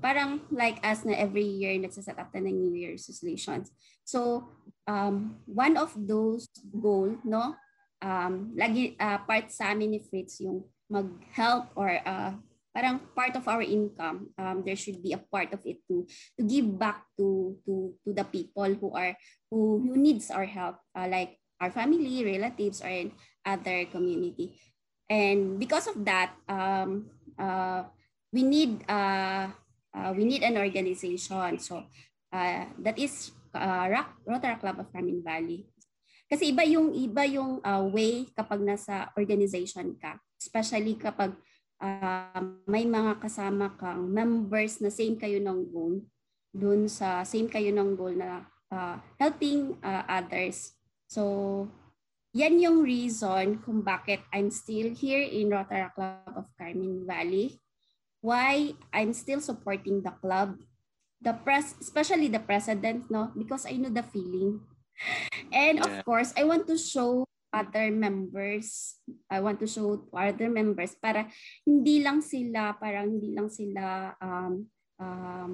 [0.00, 3.72] parang like us na every year nagsaset up na ng New Year's resolutions.
[4.04, 4.48] So,
[4.88, 7.54] um, one of those goal, no,
[8.00, 12.32] um, lagi uh, part sa amin ni Fritz yung mag-help or uh,
[12.72, 16.06] parang part of our income um, there should be a part of it to
[16.38, 19.12] to give back to to to the people who are
[19.50, 23.10] who who needs our help uh, like our family relatives or in
[23.42, 24.54] other community.
[25.10, 27.88] And because of that um, uh,
[28.32, 29.50] we need uh,
[29.90, 31.58] uh, we need an organization.
[31.58, 31.82] So
[32.32, 35.66] uh, that is uh, Rotary Club of Carmen Valley
[36.28, 41.32] kasi iba yung iba yung uh, way kapag nasa organization ka, especially kapag
[41.80, 46.04] uh, may mga kasama kang members na same kayo ng goal,
[46.52, 50.76] dun sa same kayo ng goal na uh, helping uh, others.
[51.08, 51.64] So,
[52.36, 57.56] yan yung reason kung bakit I'm still here in Rotary Club of Carmen Valley.
[58.20, 60.60] Why I'm still supporting the club.
[61.18, 63.34] The press, especially the president, no?
[63.34, 64.62] Because I know the feeling
[65.52, 68.98] and of course, I want to show other members.
[69.30, 71.26] I want to show other members para
[71.64, 74.52] hindi lang sila, parang hindi lang sila um,
[75.00, 75.52] um,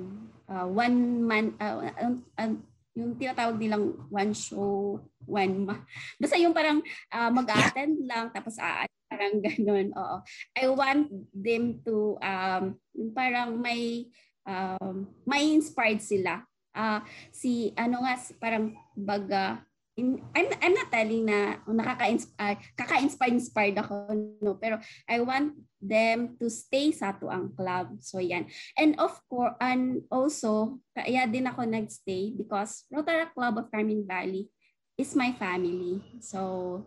[0.48, 2.54] uh, one man, uh, uh, uh,
[2.94, 5.76] yung tinatawag nilang one show, one ma.
[6.18, 9.88] Basta yung parang uh, mag-attend lang tapos aalis parang ganun.
[9.94, 10.16] Oo.
[10.58, 12.78] I want them to um
[13.14, 14.10] parang may
[14.46, 16.44] um may inspired sila.
[16.74, 16.98] Uh,
[17.30, 19.62] si ano nga parang baga
[19.94, 24.10] in, I'm, I'm not telling na nakaka-inspire, kaka-inspire inspired ako
[24.42, 27.98] no pero I want them to stay sa tuang club.
[28.02, 28.50] So yan.
[28.74, 34.50] And of course and also kaya din ako nagstay because Rotary Club of Carmen Valley
[34.98, 36.02] is my family.
[36.18, 36.82] So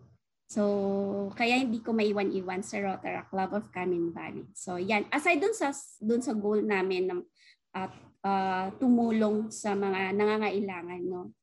[0.48, 0.64] So,
[1.36, 4.48] kaya hindi ko maiwan-iwan sa Rotary Club of Carmen Valley.
[4.56, 5.04] So, yan.
[5.12, 7.22] Aside dun sa, dun sa goal namin ng
[7.76, 7.92] uh,
[8.24, 11.04] uh, tumulong sa mga nangangailangan.
[11.04, 11.36] No?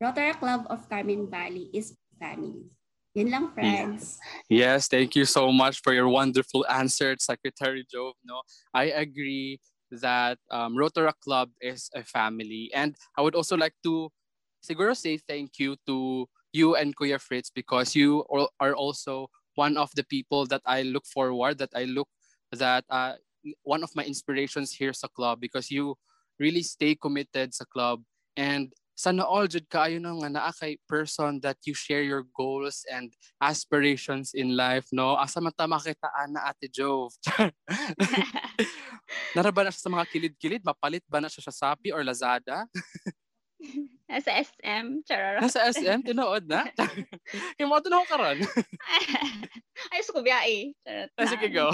[0.00, 2.64] Rotary Club of Carmen Valley is family.
[3.12, 4.16] Yun lang, friends.
[4.48, 8.14] Yes, thank you so much for your wonderful answer, Secretary Jove.
[8.24, 8.40] No,
[8.72, 9.58] I agree
[9.90, 12.70] that um, Rotary Club is a family.
[12.72, 14.08] And I would also like to
[14.62, 18.24] siguro say thank you to you and Kuya Fritz because you
[18.58, 22.08] are also one of the people that I look forward, that I look,
[22.52, 23.14] that uh,
[23.62, 25.96] one of my inspirations here sa club because you
[26.38, 28.02] really stay committed sa club.
[28.36, 32.84] And sana all jud kaayo na nga naa kay person that you share your goals
[32.84, 35.16] and aspirations in life no?
[35.16, 37.16] Asa man ta makitaan na ate Jove?
[39.34, 40.62] Naraba na siya sa mga kilid-kilid?
[40.62, 42.68] Mapalit ba na siya sa Shopee or Lazada
[44.10, 45.42] Nasa SM, chararot.
[45.44, 46.66] Nasa SM, tinuod na?
[46.74, 48.38] Kaya na ako karon.
[49.92, 50.72] Ay, ko biya eh.
[50.82, 51.68] Charot ah, Sige, go.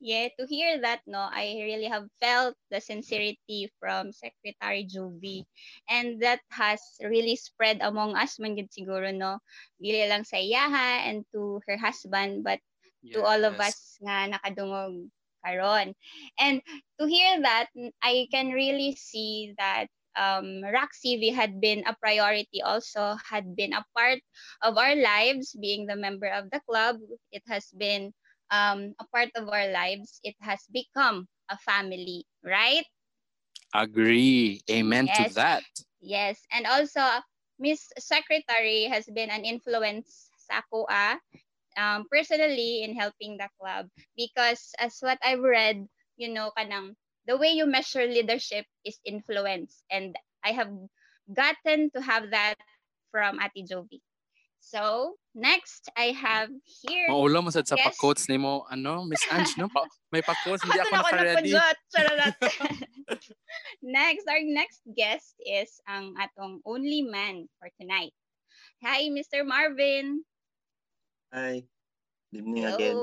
[0.00, 5.44] yeah, to hear that, no, I really have felt the sincerity from Secretary Juvie.
[5.86, 9.38] And that has really spread among us man good siguro, no.
[9.78, 12.58] Dili lang sa iyaha and to her husband, but
[13.04, 13.14] yes.
[13.14, 15.94] to all of us nga nakadungog karon.
[16.38, 16.62] And
[16.98, 17.70] to hear that,
[18.02, 23.84] I can really see that um, CV had been a priority also, had been a
[23.96, 24.20] part
[24.62, 26.98] of our lives, being the member of the club.
[27.30, 28.12] It has been
[28.50, 32.84] um, a part of our lives, it has become a family, right?
[33.74, 34.60] Agree.
[34.70, 35.28] Amen yes.
[35.28, 35.64] to that.
[36.00, 36.36] Yes.
[36.52, 37.00] And also,
[37.58, 40.60] Miss Secretary has been an influence sa
[41.78, 46.94] um, personally in helping the club because as what I've read, you know, kanang
[47.26, 49.82] the way you measure leadership is influence.
[49.90, 50.70] And I have
[51.32, 52.56] gotten to have that
[53.10, 54.00] from Ati Jovi.
[54.62, 57.10] So, next, I have here...
[57.10, 57.82] Maulo mo sa yes.
[57.82, 59.66] pa-quotes ni mo, ano, Miss Ange, no?
[59.66, 59.82] Pa,
[60.14, 61.50] may pa-quotes, hindi ako naka-ready.
[63.82, 68.14] next, our next guest is ang atong only man for tonight.
[68.86, 69.42] Hi, Mr.
[69.42, 70.22] Marvin.
[71.34, 71.66] Hi.
[72.30, 72.78] Good evening Hello.
[72.78, 72.96] again.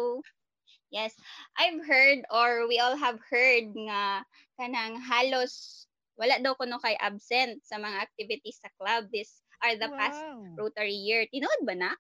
[0.90, 1.14] Yes,
[1.54, 4.26] I've heard or we all have heard nga
[4.58, 5.86] kanang halos
[6.18, 9.96] wala daw kuno kay absent sa mga activities sa club this are the wow.
[9.96, 10.20] past
[10.58, 11.30] Rotary year.
[11.30, 11.92] Tinood ba na?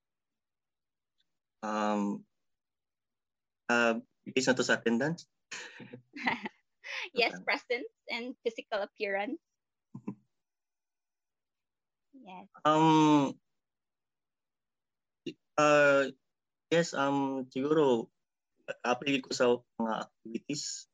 [1.59, 2.23] Um,
[3.69, 5.27] uh, based na to sa attendance?
[7.15, 9.39] yes, presence and physical appearance.
[12.27, 12.47] yes.
[12.63, 13.35] Um,
[15.59, 16.11] uh,
[16.71, 18.07] yes, um, siguro,
[18.85, 19.45] apply ko sa
[19.79, 20.87] mga activities.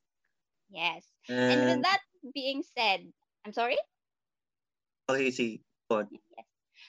[0.70, 1.04] Yes.
[1.30, 2.02] And, and with that
[2.34, 3.06] being said,
[3.46, 3.78] I'm sorry?
[5.10, 5.62] Okay, see.
[5.92, 6.48] Yes.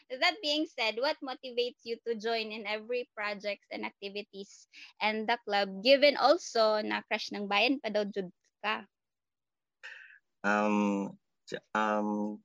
[0.08, 4.66] That being said, what motivates you to join in every projects and activities
[5.02, 8.30] and the club given also na crush ng bayan pa daw jud
[8.64, 8.86] ka?
[10.46, 11.12] Um,
[11.74, 12.38] um,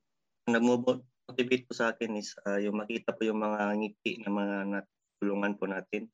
[0.44, 5.54] nag-motivate po sa akin is uh, yung makita po yung mga ngiti ng mga natulungan
[5.56, 6.10] po natin.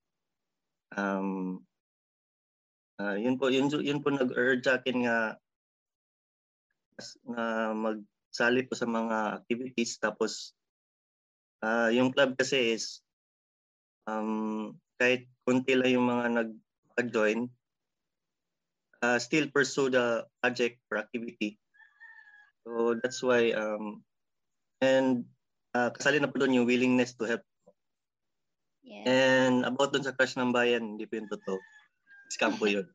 [0.94, 1.64] Um,
[2.98, 5.18] uh, yun po, yun, yun po nag-urge akin nga
[7.24, 10.02] na magsali po sa mga activities.
[10.02, 10.54] Tapos
[11.62, 13.00] uh, yung club kasi is
[14.10, 16.52] um, kahit konti lang yung mga
[16.98, 17.46] nag-join
[19.02, 21.58] uh, still pursue the project or activity.
[22.66, 24.02] So that's why um,
[24.82, 25.24] and
[25.72, 27.46] uh, kasali na po doon yung willingness to help.
[28.88, 29.04] Yes.
[29.04, 31.60] and about doon sa crush ng bayan hindi po yun totoo
[32.28, 32.86] scam po yun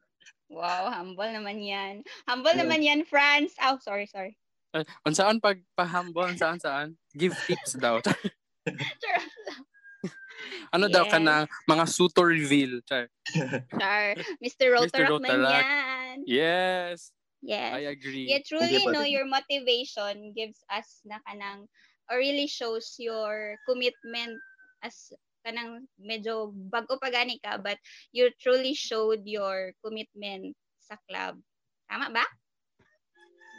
[0.54, 2.06] Wow, humble naman yan.
[2.30, 2.62] Humble Yeah.
[2.62, 3.58] naman yan, Franz.
[3.58, 4.38] Oh, sorry, sorry.
[4.70, 6.94] Uh, unsaan pag pahambol, unsaan saan?
[7.18, 7.98] Give tips daw.
[10.74, 11.26] Ano daw ka Yes.
[11.26, 12.82] na mga suitor reveal?
[12.86, 13.06] Char.
[13.78, 14.18] Char.
[14.42, 14.74] Mr.
[14.74, 15.66] Rotaract man Rotaract.
[15.66, 16.16] yan.
[16.26, 16.98] Yes,
[17.44, 17.72] Yes.
[17.76, 18.26] I agree.
[18.30, 19.12] Yeah, truly, no, din.
[19.14, 21.68] your motivation gives us na kanang,
[22.08, 24.38] or really shows your commitment
[24.80, 25.12] as
[25.44, 27.78] kanang medyo bago pa gani ka, but
[28.16, 31.38] you truly showed your commitment sa club.
[31.92, 32.26] Tama ba?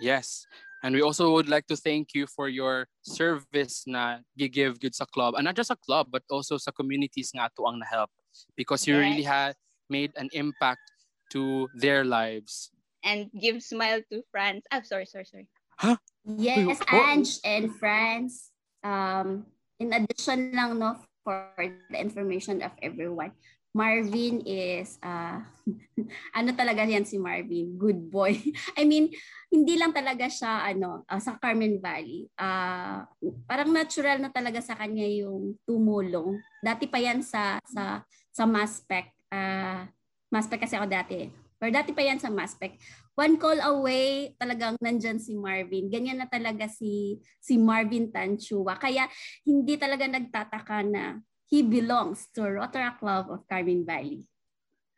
[0.01, 0.49] Yes.
[0.85, 5.09] And we also would like to thank you for your service na gigive good sa
[5.09, 5.33] club.
[5.37, 8.12] And not just sa club, but also sa communities nga ato ang na-help.
[8.53, 9.33] Because you really Yes.
[9.33, 9.55] had
[9.88, 10.85] made an impact
[11.33, 12.68] to their lives.
[13.01, 14.68] And give smile to France.
[14.68, 15.49] Ah, sorry, sorry, sorry.
[15.81, 15.97] Huh?
[16.25, 18.53] Yes, Ange and friends.
[18.85, 19.49] Um,
[19.81, 21.50] in addition lang, no, for
[21.90, 23.32] the information of everyone,
[23.74, 25.42] Marvin is, uh,
[26.38, 27.74] ano talaga yan si Marvin?
[27.74, 28.38] Good boy.
[28.78, 29.10] I mean,
[29.50, 32.30] hindi lang talaga siya, ano, uh, sa Carmen Valley.
[32.38, 33.02] Uh,
[33.50, 36.38] parang natural na talaga sa kanya yung tumulong.
[36.62, 39.10] Dati pa yan sa, sa, sa Maspec.
[39.26, 39.90] Uh,
[40.30, 41.43] Maspec kasi ako dati.
[41.64, 42.77] Pero dati pa yan sa Maspec
[43.16, 45.88] one call away, talagang nandyan si Marvin.
[45.88, 48.77] Ganyan na talaga si si Marvin Tanchua.
[48.77, 49.09] Kaya
[49.48, 54.29] hindi talaga nagtataka na he belongs to Rotaract Club of Carmen Valley.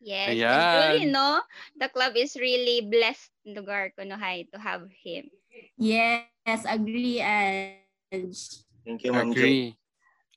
[0.02, 0.34] Yes.
[0.34, 0.66] And Ayan.
[0.74, 1.38] truly, no,
[1.78, 5.30] the club is really blessed lugar ko no hay to have him.
[5.78, 8.34] Yes, agree and
[8.82, 9.30] thank you ma'am.
[9.30, 9.78] Agree.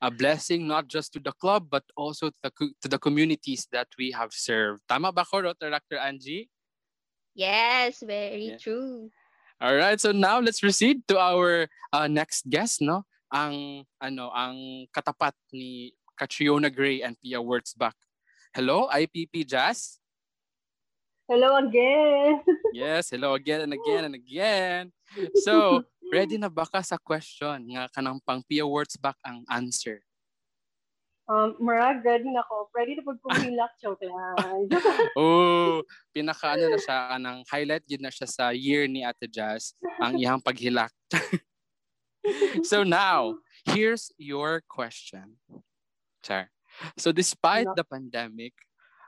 [0.02, 3.88] A blessing not just to the club, but also to the, to the communities that
[4.00, 4.82] we have served.
[4.88, 5.98] Tama ba ko, Dr.
[6.00, 6.48] Angie?
[7.36, 8.58] Yes, very Yeah.
[8.58, 9.12] true.
[9.60, 13.04] All right, so now let's proceed to our uh, next guest, no?
[13.28, 17.96] Ang ano, ang katapat ni Catriona Gray and Pia Wurtzbach.
[18.56, 20.00] Hello, IPP Jazz.
[21.28, 22.42] Hello again.
[22.74, 24.92] Yes, hello again and again and again.
[25.46, 30.02] So, ready na ba ka sa question nga kanang pang Pia Wurtzbach ang answer?
[31.30, 32.74] Um, Marag, ready na ako.
[32.74, 33.72] Ready na pagpumilak.
[33.86, 34.66] Joke lang.
[35.14, 39.78] Oh, pinaka ano na siya kanang highlight yun na siya sa year ni Ate Jazz
[40.02, 40.90] ang iyang paghilak.
[42.70, 45.38] so now, here's your question.
[46.26, 46.50] Char.
[46.98, 48.58] So despite the pandemic,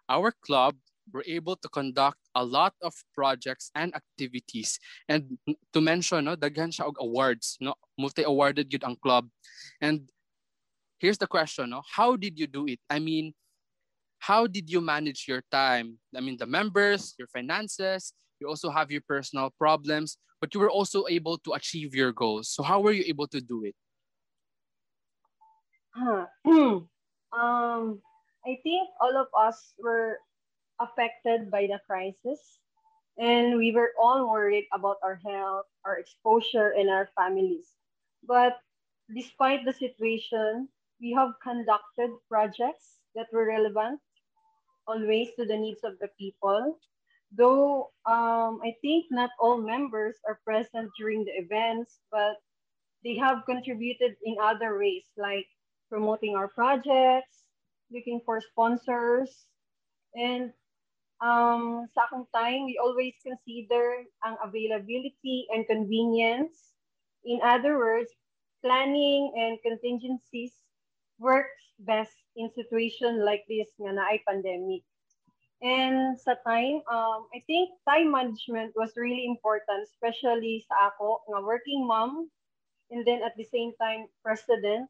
[0.06, 0.78] our club
[1.10, 4.80] were able to conduct a lot of projects and activities.
[5.08, 5.38] And
[5.74, 9.28] to mention, no, daghan siya og awards, no, multi-awarded yun ang club.
[9.82, 10.10] And
[11.00, 12.80] here's the question, no, how did you do it?
[12.90, 13.34] I mean,
[14.20, 15.98] how did you manage your time?
[16.16, 20.70] I mean, the members, your finances, you also have your personal problems, but you were
[20.70, 22.50] also able to achieve your goals.
[22.50, 23.76] So how were you able to do it?
[25.94, 26.26] Huh.
[27.34, 28.00] um,
[28.46, 30.18] I think all of us were
[30.82, 32.60] affected by the crisis,
[33.18, 37.68] and we were all worried about our health, our exposure, and our families.
[38.28, 38.58] But
[39.14, 40.70] despite the situation,
[41.02, 44.00] we have conducted projects that were relevant
[44.88, 46.80] always to the needs of the people.
[47.32, 52.36] Though um, I think not all members are present during the events, but
[53.04, 55.48] they have contributed in other ways, like
[55.90, 57.44] promoting our projects,
[57.92, 59.46] looking for sponsors,
[60.16, 60.52] and
[61.22, 66.74] um, sa akong time, we always consider ang availability and convenience.
[67.24, 68.10] In other words,
[68.66, 70.54] planning and contingencies
[71.22, 74.82] works best in situation like this nga na ay pandemic.
[75.62, 81.46] And sa time, um, I think time management was really important, especially sa ako, nga
[81.46, 82.34] working mom,
[82.90, 84.90] and then at the same time, president.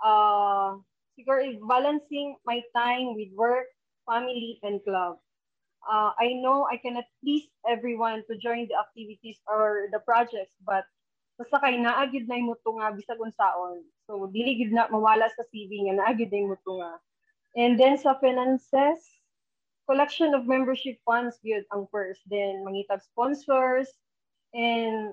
[0.00, 0.80] Uh,
[1.12, 3.68] siguro, balancing my time with work,
[4.08, 5.20] family, and club.
[5.84, 10.84] Uh, I know I cannot please everyone to join the activities or the projects, but
[11.36, 13.84] basta kay naagid na mo nga bisag unsaon.
[14.08, 16.92] So dili gid na mawala sa CV nga naagid na mo nga.
[17.54, 19.02] And then sa finances,
[19.86, 22.24] collection of membership funds good ang first.
[22.26, 23.92] Then mangitag sponsors
[24.56, 25.12] and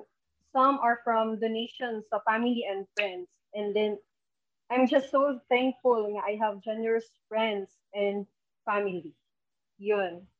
[0.55, 3.27] some are from donations sa family and friends.
[3.51, 3.99] And then
[4.71, 8.23] I'm just so thankful nga I have generous friends and
[8.63, 9.11] family.
[9.81, 10.30] Yun.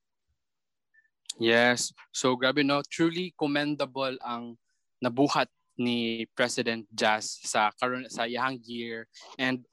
[1.41, 1.89] Yes.
[2.13, 4.61] So grabe no, truly commendable ang
[5.01, 9.09] nabuhat ni President Jazz sa karon sa iyang year.
[9.41, 9.65] And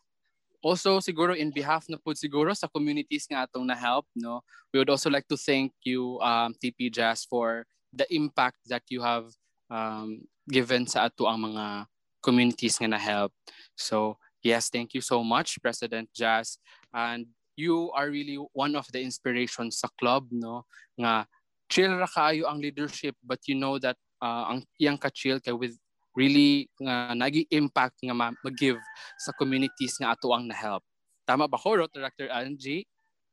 [0.64, 4.40] also siguro in behalf na po siguro sa communities nga atong na help no?
[4.72, 9.04] We would also like to thank you um, TP Jazz for the impact that you
[9.04, 9.28] have
[9.68, 11.84] um, given sa ato ang mga
[12.24, 13.30] communities nga na help
[13.78, 16.56] so yes thank you so much President Jazz.
[16.96, 20.64] And you are really one of the inspirations sa club no?
[20.96, 21.28] Nga
[21.68, 25.76] chill ra kaayo ang leadership but you know that uh, ang iyang ka-chill kay with
[26.16, 28.80] really nga nagi impact nga mag-give
[29.22, 30.82] sa communities nga ato ang na-help.
[31.22, 32.88] Tama ba ko, Rotaractor Angie?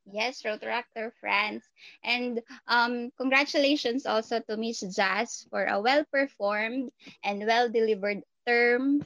[0.06, 1.66] Yes, Rotaractor friends.
[2.06, 2.38] And
[2.70, 6.94] um, congratulations also to Miss Jazz for a well-performed
[7.26, 9.02] and well-delivered term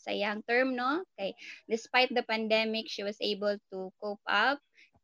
[0.00, 1.04] sayang term, no?
[1.12, 1.36] Okay.
[1.68, 4.56] Despite the pandemic, she was able to cope up,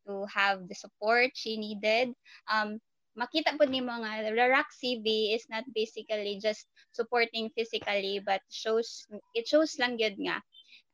[0.07, 2.13] to have the support she needed.
[2.49, 2.81] Um,
[3.15, 9.47] makita po ni mga Rarak CV is not basically just supporting physically but shows it
[9.47, 10.37] shows lang yun nga.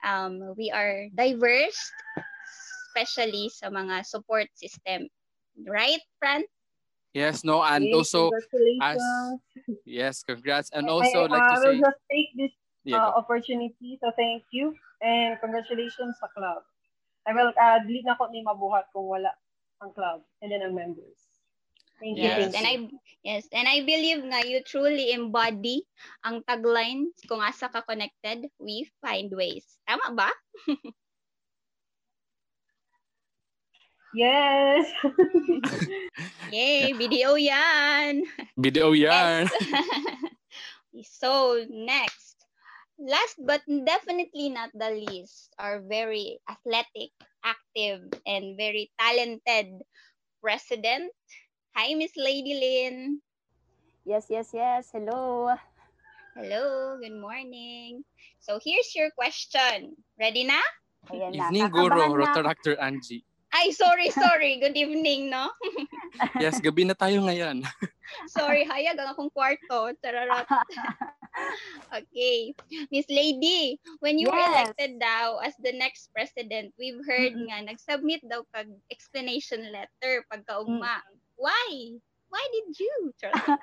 [0.02, 1.78] Um, we are diverse
[2.90, 5.10] especially sa mga support system.
[5.68, 6.46] Right Fran?
[7.12, 8.32] Yes no and Okay, also
[8.80, 9.02] as
[9.84, 10.72] yes congrats.
[10.72, 12.54] And also I, like to I say will just take this
[12.96, 16.64] uh, opportunity to thank you and congratulations sa club.
[17.28, 19.30] I will, uh, dili na ko ni mabuhat kung wala
[19.82, 21.31] ang club and then ang members.
[22.02, 22.34] Thank you.
[22.34, 22.54] Yes, Yes.
[22.54, 22.66] thank and.
[22.68, 22.76] I
[23.24, 25.86] yes, and I believe nga you truly embody
[26.26, 29.78] ang tagline kung asa ka connected, we find ways.
[29.88, 30.32] Tama ba?
[34.14, 34.92] Yes.
[36.52, 38.24] Yay, video yan.
[38.58, 39.48] video yarn
[41.04, 42.36] so next,
[43.00, 47.12] last but definitely not the least, our very athletic,
[47.44, 49.82] active, and very talented
[50.42, 51.12] president.
[51.72, 53.24] Hi, Miss Lady Lynn.
[54.04, 54.92] Yes, yes, yes.
[54.92, 55.48] Hello.
[56.36, 58.04] Hello, good morning.
[58.40, 59.96] So here's your question.
[60.20, 60.60] Ready na?
[61.12, 61.48] Ayan na.
[61.48, 62.12] evening guro.
[62.16, 64.64] Rotaractor Angie Ay, sorry, sorry.
[64.64, 65.52] Good evening, no?
[66.44, 67.64] yes gabi na tayo ngayon
[68.36, 69.92] Sorry, hayag ang akong kwarto.
[70.04, 70.48] Chararot.
[72.00, 72.52] okay.
[72.92, 74.72] Miss Lady, when you were Yes.
[74.76, 77.48] elected daw as the next president, we've heard Mm-mm.
[77.48, 81.00] nga, nag-submit daw kag explanation letter pagkaugma.
[81.42, 81.98] Why?
[82.30, 83.14] Why did you?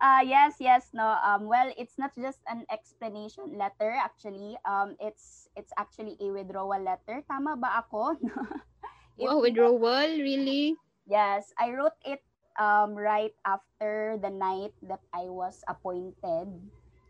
[0.00, 1.04] Uh, yes, yes, no.
[1.20, 4.56] Um, well, it's not just an explanation letter actually.
[4.64, 7.20] Um, it's it's actually a withdrawal letter.
[7.28, 8.16] Tama ba ako?
[9.20, 10.08] Wow, withdrawal?
[10.16, 10.80] Really?
[11.04, 12.24] Yes, I wrote it
[12.56, 16.48] um right after the night that I was appointed.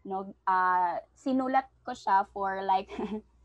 [0.03, 2.91] No, uh sinulat ko siya for like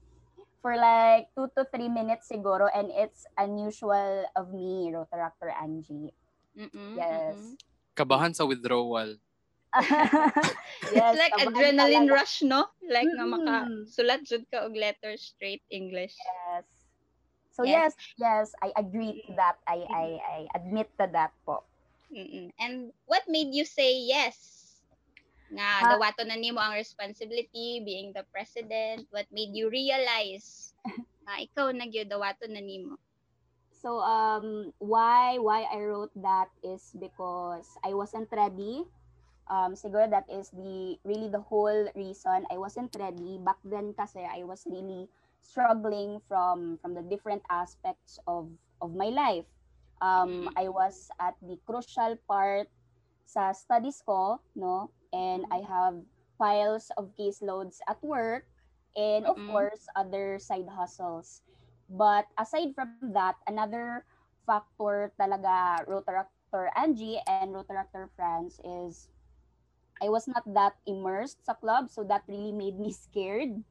[0.65, 6.09] for like two to three minutes siguro and it's unusual of me, Rotaractor Angie.
[6.55, 7.35] Mm-mm, Yes.
[7.35, 7.57] mm-mm.
[7.95, 9.19] kabahan sa withdrawal
[10.91, 12.15] It's like adrenaline talaga.
[12.15, 12.67] rush, no?
[12.87, 13.35] Like nga Mm-mm.
[13.35, 16.15] makasulat jud ka og letter straight English.
[16.15, 16.63] Yes.
[17.51, 17.93] So Yes.
[17.93, 19.59] yes, yes, I agree to that.
[19.67, 21.63] I I I admit to that po.
[22.11, 22.51] Mm-mm.
[22.59, 24.37] And what made you say yes?
[25.51, 25.89] Nga, Ha?
[25.95, 29.05] dawato na nimo ang responsibility being the president.
[29.13, 30.73] What made you realize
[31.25, 32.97] na ikaw na gyud dawato na nimo?
[33.85, 38.89] So um why why I wrote that is because I wasn't ready.
[39.49, 44.25] Um siguro that is the really the whole reason I wasn't ready back then kasi
[44.25, 45.09] I was really
[45.41, 49.45] struggling from from the different aspects of of my life.
[50.01, 52.73] Um I was at the crucial part
[53.25, 54.89] sa studies ko, no?
[55.13, 56.05] And I have
[56.41, 58.49] piles of caseloads at work
[58.97, 59.45] and of Mm-mm.
[59.45, 61.41] course other side hustles.
[61.89, 64.05] But aside from that, another
[64.45, 69.09] factor talaga Rotaractor Angie and Rotaractor France is
[70.01, 73.63] I was not that immersed sa club, so that really made me scared.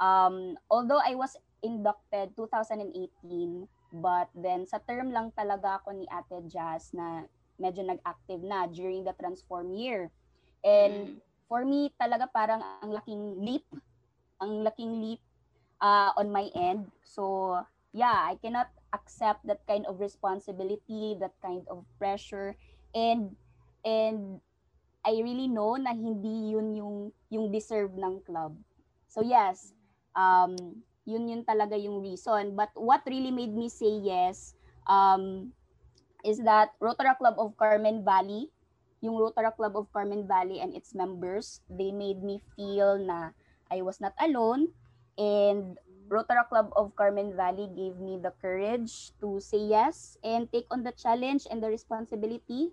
[0.00, 6.42] Um, although I was inducted 2018, but then sa term lang talaga ako ni Ate
[6.46, 7.26] Jazz na
[7.58, 10.10] medyo nag-active na during the transform year.
[10.62, 11.22] And Mm.
[11.48, 13.66] for me talaga parang ang laking leap,
[14.42, 15.22] ang laking leap
[15.80, 16.90] uh, on my end.
[17.04, 17.58] So
[17.92, 22.56] yeah, I cannot accept that kind of responsibility, that kind of pressure,
[22.94, 23.34] and
[23.84, 24.40] and
[25.04, 26.96] I really know na hindi yun yung
[27.32, 28.56] yung deserve ng club.
[29.08, 29.72] So yes,
[30.12, 30.54] um,
[31.08, 32.52] yun yun talaga yung reason.
[32.52, 34.52] But what really made me say yes
[34.84, 35.54] um,
[36.24, 38.52] is that Rotary Club of Carmen Valley,
[39.00, 43.32] yung Rotary Club of Carmen Valley and its members, they made me feel na
[43.72, 44.76] I was not alone
[45.18, 45.76] and
[46.08, 50.82] Rotary Club of Carmen Valley gave me the courage to say yes and take on
[50.82, 52.72] the challenge and the responsibility.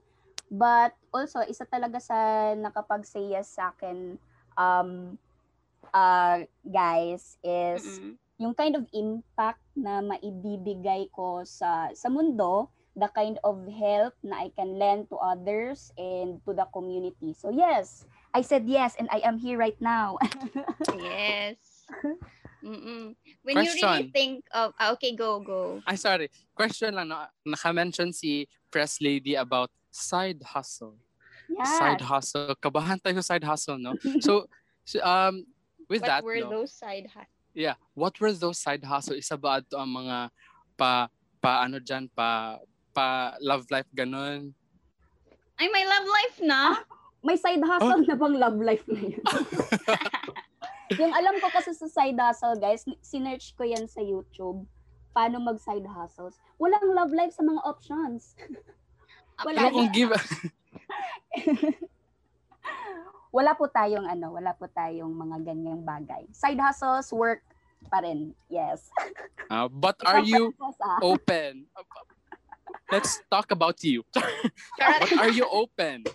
[0.52, 4.22] But also, isa talaga sa nakapag-say yes sa akin,
[4.56, 5.18] um,
[5.94, 8.16] uh, guys, is Mm-mm.
[8.38, 14.48] yung kind of impact na maibibigay ko sa sa mundo, the kind of help na
[14.48, 17.34] I can lend to others and to the community.
[17.36, 20.18] So yes, I said yes and I am here right now.
[20.96, 21.75] Yes.
[22.66, 23.14] Mm-mm.
[23.46, 24.12] When you really Question.
[24.12, 25.82] think of, ah, okay, go, go.
[25.86, 26.34] Ay, sorry.
[26.58, 27.14] Question lang.
[27.14, 27.22] No?
[27.46, 30.98] Naka-mention si Press Lady about side hustle.
[31.78, 32.10] Side yes.
[32.10, 32.58] hustle.
[32.58, 33.94] Kabahan tayo sa side hustle, no?
[34.18, 34.50] So,
[34.90, 35.46] so, um,
[35.86, 36.50] with What that, were no?
[36.50, 37.54] those side hustles?
[37.54, 37.78] Yeah.
[37.94, 39.16] What were those side hustle?
[39.16, 40.34] Isa ba ito ang mga
[40.74, 41.08] pa,
[41.38, 42.58] pa ano dyan, pa,
[42.98, 44.58] pa love life ganun?
[45.62, 46.62] Ay, may love life na.
[47.22, 49.22] May side hustle na bang love life na yun?
[50.94, 54.66] yung alam ko kasi sa side hustle, guys, sinearch ko yan sa YouTube.
[55.16, 56.38] Paano mag side hustles.
[56.60, 58.36] Walang love life sa mga options.
[59.46, 60.16] Wala Pero kung give,
[63.36, 66.24] wala po tayong ano, wala po tayong mga ganyang bagay.
[66.32, 67.44] Side hustles, work
[67.92, 68.32] pa rin.
[68.48, 68.88] Yes.
[69.52, 71.04] uh, but are you ah.
[71.04, 71.68] open?
[72.88, 74.08] Let's talk about you.
[74.80, 76.08] but are you open?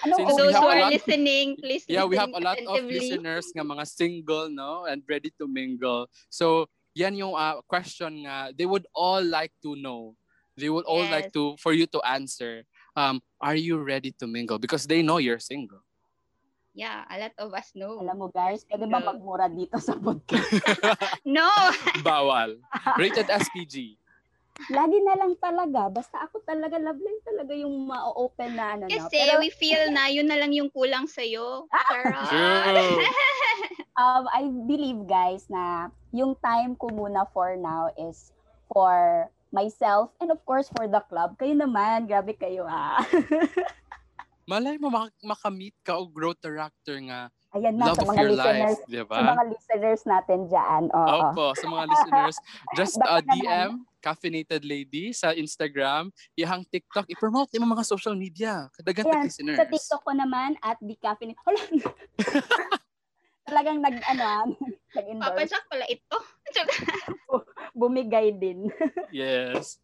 [0.00, 2.32] Ano, Since So we those have who a are lot- listening, please Yeah, we have
[2.32, 4.88] a lot of listeners nga mga single, no?
[4.88, 6.08] And ready to mingle.
[6.28, 8.50] So, yan yung uh, question nga.
[8.56, 10.16] They would all like to know.
[10.56, 11.36] They would all like Yes.
[11.36, 12.64] to, for you to answer.
[12.96, 14.58] Um, are you ready to mingle?
[14.58, 15.84] Because they know you're single.
[16.72, 17.98] Yeah, a lot of us know.
[18.00, 20.48] Alam mo guys, pwede ba magmura dito sa podcast?
[21.26, 21.44] No!
[22.06, 22.56] Bawal.
[23.00, 23.99] Rated SPG.
[24.68, 25.88] Lagi na lang talaga.
[25.88, 28.84] Basta ako talaga, love life talaga yung ma-open na ano.
[28.84, 28.92] no?
[28.92, 31.64] Kasi Pero we feel na yun na lang yung kulang sa'yo.
[31.64, 32.12] True.
[34.00, 38.34] um, I believe guys na yung time ko muna for now is
[38.68, 41.40] for myself and of course for the club.
[41.40, 43.00] Kayo naman, grabe kayo ah.
[44.50, 47.30] Malay mo mak- makamit ka o growth director nga.
[47.54, 48.82] Ayan na Love sa mga your listeners, life.
[48.86, 49.16] Di sa ba?
[49.34, 50.82] mga listeners natin dyan.
[50.90, 51.18] Oo.
[51.30, 52.36] Opo, sa mga listeners,
[52.78, 53.22] just uh.
[53.22, 58.66] DM Caffeinated Lady sa Instagram, ihang TikTok, i-promote yung mga social media.
[58.74, 59.58] Kadagan tag listeners.
[59.60, 61.36] Sa TikTok ko naman at the caffeine.
[61.44, 61.62] Hala.
[63.50, 64.44] Talagang nag ano, ah,
[64.94, 66.18] Papa nag-endorse, Jack pala ito.
[67.80, 68.68] bumigay din.
[69.10, 69.78] Yes.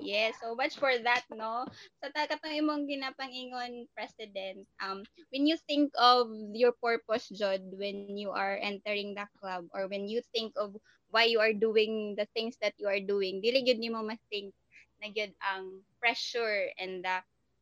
[0.00, 1.68] yes, so much for that, no?
[2.00, 8.32] Sa takatang imong ginapangingon, President, um, when you think of your purpose, Jod, when you
[8.32, 10.72] are entering the club, or when you think of
[11.10, 14.54] why you are doing the things that you are doing, dili gyud nimo ma-think
[15.02, 17.16] na gyud ang pressure and the,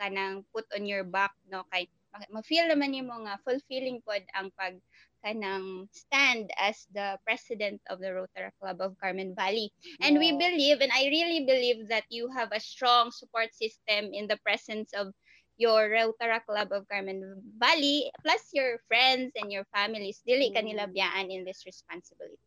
[0.00, 1.64] kanang put on your back, no?
[1.72, 4.76] Kay ma- ma-feel naman nimo nga fulfilling pod ang pag
[5.24, 9.72] kanang stand as the president of the Rotary Club of Carmen Valley.
[10.00, 10.38] And we Yes.
[10.38, 14.92] believe, and I really believe that you have a strong support system in the presence
[14.94, 15.12] of
[15.58, 17.20] your Rotary Club of Carmen
[17.58, 20.22] Valley, plus your friends and your families.
[20.22, 20.94] Dili ka nila Mm.
[20.94, 22.38] biyaan in this responsibility.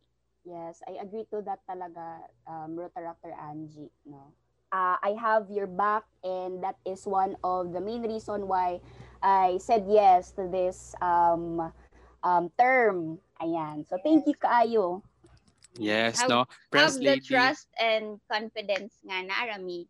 [0.42, 3.92] Yes, I agree to that talaga, um, Rotaractor Angie.
[4.02, 4.34] No?
[4.72, 8.80] Uh, I have your back and that is one of the main reason why
[9.22, 11.70] I said yes to this um,
[12.24, 13.20] um, term.
[13.38, 13.84] Ayan.
[13.86, 15.04] So, thank you kaayo.
[15.76, 16.40] Yes, Have- no?
[16.72, 19.86] Press have the trust and confidence nga narami.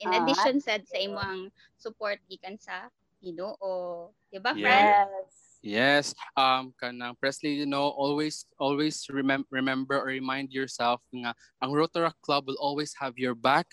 [0.00, 1.48] In Ah, addition sad sa imo ang
[1.80, 2.92] support gikan sa
[3.22, 4.12] Ginoo.
[4.28, 4.52] Di ba.
[4.52, 4.84] Fran?
[4.84, 5.28] Yes.
[5.66, 6.06] Yes.
[6.36, 12.12] Um kanang press lady no always always remem- remember or remind yourself nga ang Rotary
[12.22, 13.66] Club will always have your back,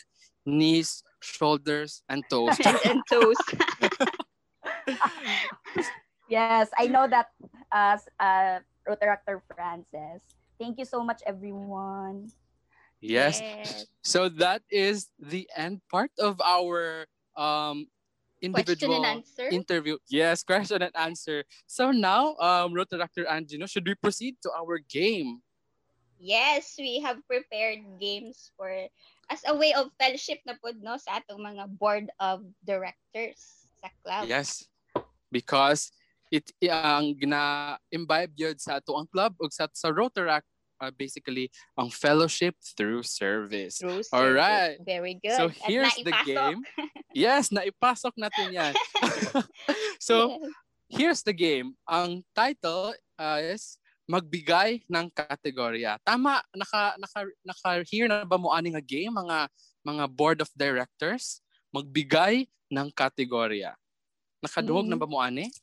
[0.47, 2.55] knees, shoulders and toes.
[2.57, 3.37] Hands and toes.
[6.31, 7.29] Yes, I know that
[7.69, 10.23] as uh, Rotaractor Francis.
[10.57, 12.31] Thank you so much, everyone.
[13.03, 13.43] Yes.
[13.43, 13.85] Yes.
[14.03, 17.87] So that is the end part of our um
[18.43, 18.99] individual
[19.51, 19.97] interview.
[20.11, 21.47] Yes, question and answer.
[21.65, 25.39] So now, um, Rotaract Angelo, should we proceed to our game?
[26.19, 28.71] Yes, we have prepared games for
[29.31, 33.91] as a way of fellowship na pod no sa atong mga board of directors sa
[34.03, 34.27] club.
[34.27, 34.67] Yes,
[35.31, 35.91] because
[36.31, 40.47] it ang gina-imbibe yun sa ato ang club ug sa sa Rotaract
[40.83, 41.47] uh, basically
[41.79, 43.79] ang fellowship through service.
[43.79, 44.43] Through All service.
[44.43, 44.75] right.
[44.83, 45.39] Very good.
[45.39, 46.59] So here's the game.
[47.13, 48.73] Yes, naipasok natin yan.
[50.01, 50.49] so Yes.
[50.89, 51.77] here's the game.
[51.85, 53.77] Ang title uh, is
[54.09, 56.01] magbigay ng kategorya.
[56.01, 59.45] Tama, naka naka naka hear na ba mo ani nga game mga
[59.85, 61.37] mga board of directors
[61.69, 63.77] magbigay ng kategorya.
[64.41, 65.53] Nakaduhog na ba mo ani?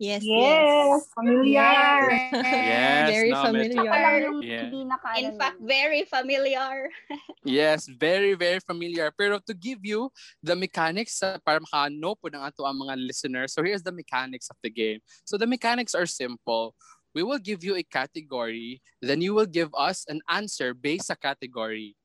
[0.00, 2.08] Yes, Yes, familiar.
[2.32, 4.72] Yes, Very no, Ako lang yung Yeah.
[5.20, 6.88] In fact, very familiar.
[7.44, 9.12] Yes, very, very familiar.
[9.12, 10.08] Pero to give you
[10.40, 13.52] the mechanics uh, para makaano po ng ato ang mga listeners.
[13.52, 15.04] So here's the mechanics of the game.
[15.28, 16.72] So the mechanics are simple.
[17.12, 21.16] We will give you a category, then you will give us an answer based sa
[21.16, 21.96] category.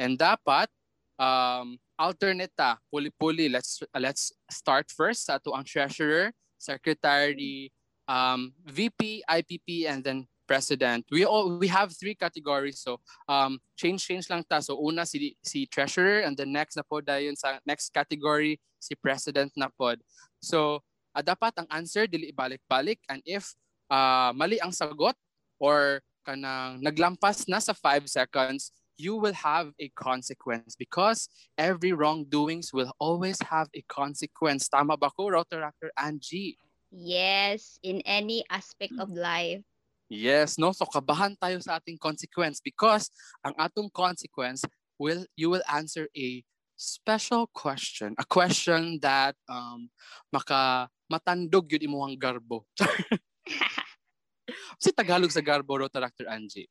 [0.00, 0.72] And dapat
[1.20, 3.52] um alternate ta, puli-puli.
[3.52, 6.32] Let's uh, let's start first sa ato ang treasurer,
[6.62, 7.74] secretary,
[8.06, 11.02] um VP, IPP and then president.
[11.10, 12.78] We all we have three categories.
[12.78, 14.62] So um change change lang ta.
[14.62, 18.94] So una si si treasurer and the next na pod dayon sa next category si
[18.94, 19.98] president na pod.
[20.38, 20.82] So
[21.16, 23.54] ah, dapat ang answer dili ibalik-balik and if
[23.90, 25.18] ah, mali ang sagot
[25.58, 32.72] or kanang naglampas na sa 5 seconds you will have a consequence because every wrongdoings
[32.72, 34.68] will always have a consequence.
[34.68, 36.56] Tama ba ko, Rotoractor Angie?
[36.92, 39.64] Yes, in any aspect of life.
[40.12, 40.76] Yes, no?
[40.76, 43.08] So kabahan tayo sa ating consequence because
[43.40, 44.60] ang atong consequence
[45.00, 46.44] will you will answer a
[46.76, 49.88] special question, a question that um
[50.28, 52.68] maka matandog yun imuhang garbo.
[54.82, 56.28] si Tagalog sa garbo ro Dr.
[56.28, 56.68] Angie.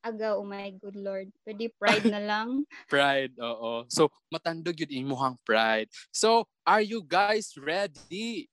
[0.00, 1.28] Aga, oh my good lord.
[1.44, 2.64] Pwede pride na lang.
[2.88, 3.84] Pride, oo.
[3.92, 5.92] So matandog yun imuhang pride.
[6.08, 8.48] So are you guys ready?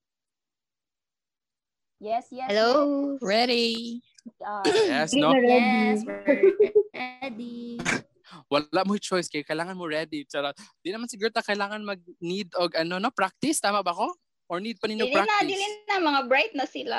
[1.97, 2.51] Yes, yes.
[2.51, 3.15] Hello?
[3.23, 4.03] Ready?
[4.27, 4.37] yes.
[4.43, 5.31] Uh, Yes, no?
[5.33, 5.55] na ready.
[5.55, 6.53] Yes, we're
[6.93, 7.79] ready.
[8.51, 10.27] Wala mo choice kay kailangan mo ready.
[10.27, 10.53] Charot.
[10.83, 14.11] Di naman siguro ta kailangan mag-need og ano no practice tama ba ko?
[14.47, 15.47] Or need pa ninyo Dili na, practice?
[15.47, 15.95] dili na.
[15.99, 16.97] Mga bright na sila.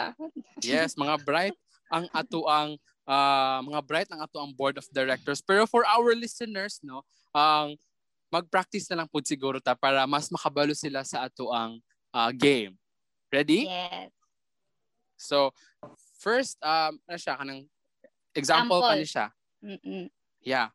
[0.64, 1.57] Yes, mga bright
[1.88, 2.76] ang ato ang
[3.09, 5.40] ah, mga bright ang ato ang board of directors.
[5.40, 7.00] Pero for our listeners, no,
[7.32, 7.80] ang
[8.28, 11.80] mag-practice na lang po siguro ta para mas makabalo sila sa ato ang
[12.12, 12.76] ah, game.
[13.32, 13.64] Ready?
[13.64, 14.12] Yes.
[15.18, 15.50] So,
[16.22, 17.66] first, um, ano siya, kanang
[18.36, 19.00] example pa Sample.
[19.02, 19.26] ni siya.
[19.59, 20.04] Mm-mm.
[20.46, 20.68] Yeah.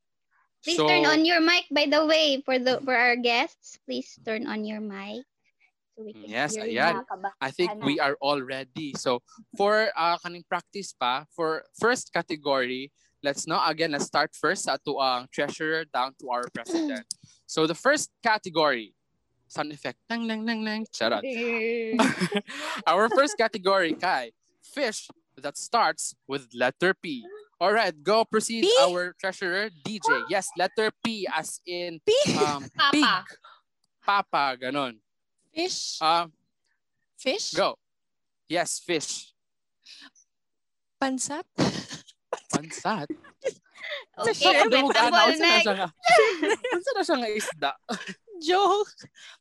[0.63, 3.79] Please so, turn on your mic, by the way, for the for our guests.
[3.88, 5.27] Please turn on your mic.
[5.96, 7.06] So we can Yes, hear ayan.
[7.39, 7.86] I think Ano?
[7.86, 8.94] we are all ready.
[8.98, 9.22] So,
[9.58, 12.89] for uh, kaning practice pa, for first category,
[13.22, 17.06] let's now again, let's start first sa ato ang treasurer down to our president.
[17.46, 18.98] So, the first category,
[19.46, 20.02] sound effect.
[20.10, 20.89] Nang, nang, nang, nang.
[20.89, 21.22] Charot.
[22.89, 24.34] Our first category, Kai,
[24.66, 25.06] fish
[25.38, 27.22] that starts with letter P.
[27.62, 28.66] All right, go proceed.
[28.66, 28.74] P?
[28.82, 30.26] Our treasurer, DJ.
[30.34, 32.10] Yes, letter P as in P?
[32.41, 32.89] um, Papa.
[32.89, 33.26] pig.
[34.02, 34.98] Papa, ganon.
[35.54, 36.01] Fish?
[36.01, 36.34] Um,
[37.18, 37.54] Fish?
[37.54, 37.78] go.
[38.49, 39.32] Yes, fish.
[41.01, 41.45] Pansat?
[42.51, 43.08] Pansat.
[44.14, 44.70] Okay, Shrimp.
[44.70, 45.10] Duhugan na.
[45.10, 45.66] vegetable Unsa na next.
[45.66, 45.88] siya nga?
[46.78, 47.72] Unsa na siya nga isda?
[48.39, 48.93] Joke.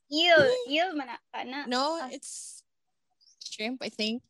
[0.08, 0.42] Eel.
[0.68, 1.08] Eel man
[1.46, 1.60] na.
[1.68, 2.64] No, it's
[3.44, 4.24] shrimp, I think.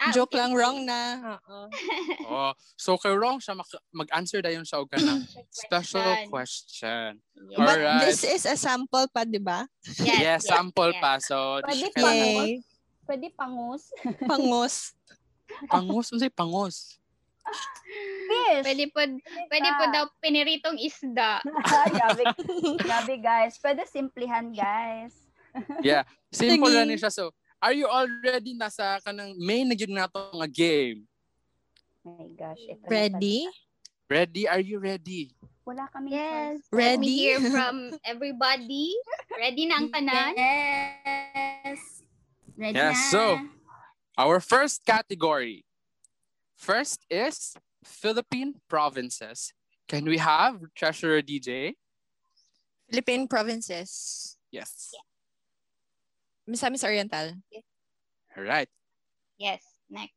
[0.00, 0.38] Ah, Joke okay.
[0.42, 1.00] lang, wrong na.
[1.38, 1.66] Uh-uh.
[2.26, 3.54] Oh, so kay wrong siya
[3.94, 6.30] mag-answer dayon siya og kanang special Question.
[6.30, 7.10] question.
[7.38, 7.58] Yes.
[7.58, 8.02] But Alright.
[8.02, 9.64] this is a sample pa, di ba?
[10.02, 11.00] Yes, sample yes.
[11.00, 11.12] pa.
[11.22, 12.42] So, Pwede siya pa, kailangan no?
[12.42, 12.52] Yay.
[13.06, 13.82] Pwede pangus.
[14.30, 14.76] Pangos.
[15.70, 16.98] Pangos, unsay pangos?
[18.26, 18.64] Fish.
[18.66, 19.00] Pwede po,
[19.46, 21.38] pwede po daw piniritong isda.
[21.94, 22.22] Grabe,
[22.82, 23.54] grabe guys.
[23.62, 25.14] Pwede simplihan guys.
[25.80, 26.76] Yeah, simple Sige.
[26.76, 27.08] lang ni siya.
[27.14, 27.32] So,
[27.62, 31.04] are you already nasa kanang main na gyud nato nga game?
[32.04, 32.62] My gosh.
[32.70, 33.38] Ito na Ready?
[34.06, 34.42] Ready?
[34.46, 35.34] Are you ready?
[35.66, 36.62] Wala kami Yes.
[36.62, 36.70] choice.
[36.70, 37.10] Let me Ready?
[37.18, 37.76] hear from
[38.06, 38.94] everybody.
[39.34, 40.32] Ready na ang tanan?
[40.38, 42.06] Yes.
[42.54, 43.10] Ready Yes, na.
[43.10, 43.22] so,
[44.16, 45.66] Our first category.
[46.56, 47.52] First is
[47.84, 49.52] Philippine provinces.
[49.84, 51.76] Can we have Treasurer DJ?
[52.88, 54.38] Philippine provinces.
[54.48, 54.94] Yes.
[56.46, 57.32] Misamis Oriental.
[58.36, 58.68] All right.
[59.38, 59.62] Yes.
[59.90, 60.14] Next.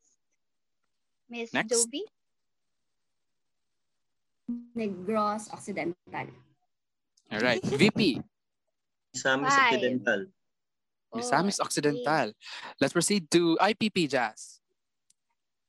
[1.30, 1.70] Miss Next.
[1.70, 2.04] Joby?
[4.76, 5.96] Negros Occidental.
[7.32, 7.62] All right.
[7.66, 8.22] VP.
[9.14, 9.74] Misamis Five.
[9.74, 10.26] Occidental.
[11.14, 12.34] Misamis Four, Occidental.
[12.82, 14.62] Let's proceed to IPP Jazz.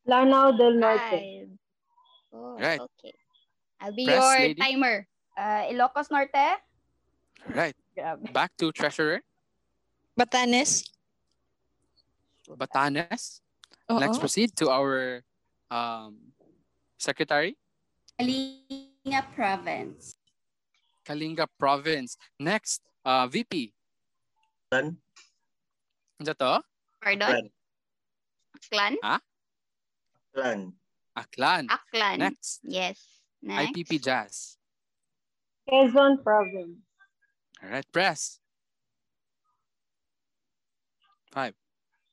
[0.06, 1.00] Lanao del Norte.
[1.00, 1.48] five.
[2.32, 2.80] Oh, Right.
[2.80, 3.12] Okay.
[3.80, 4.60] I'll be Press, your lady.
[4.60, 5.06] timer.
[5.36, 6.34] Uh, Ilocos Norte.
[6.36, 7.74] All right.
[8.32, 9.20] Back to Treasurer.
[10.18, 10.84] Batanes.
[12.50, 13.40] Batanes.
[13.90, 13.98] Oo.
[13.98, 15.22] Let's proceed to our
[15.70, 16.18] um,
[16.98, 17.56] Secretary.
[18.18, 20.14] Kalinga Province.
[21.06, 22.18] Kalinga Province.
[22.38, 23.72] Next, uh, VP.
[24.70, 24.98] Clan.
[26.20, 26.54] Ano to?
[27.00, 27.48] Pardon?
[28.68, 28.94] Clan.
[29.00, 29.20] Clan?
[30.34, 30.60] Clan.
[31.16, 31.64] Aklan.
[31.68, 32.16] Aklan.
[32.18, 32.98] Next, Yes.
[33.42, 33.72] Next.
[33.72, 34.56] IPP Jazz.
[35.68, 36.76] Quezon Province.
[37.62, 38.39] All right, press.
[41.30, 41.54] Five.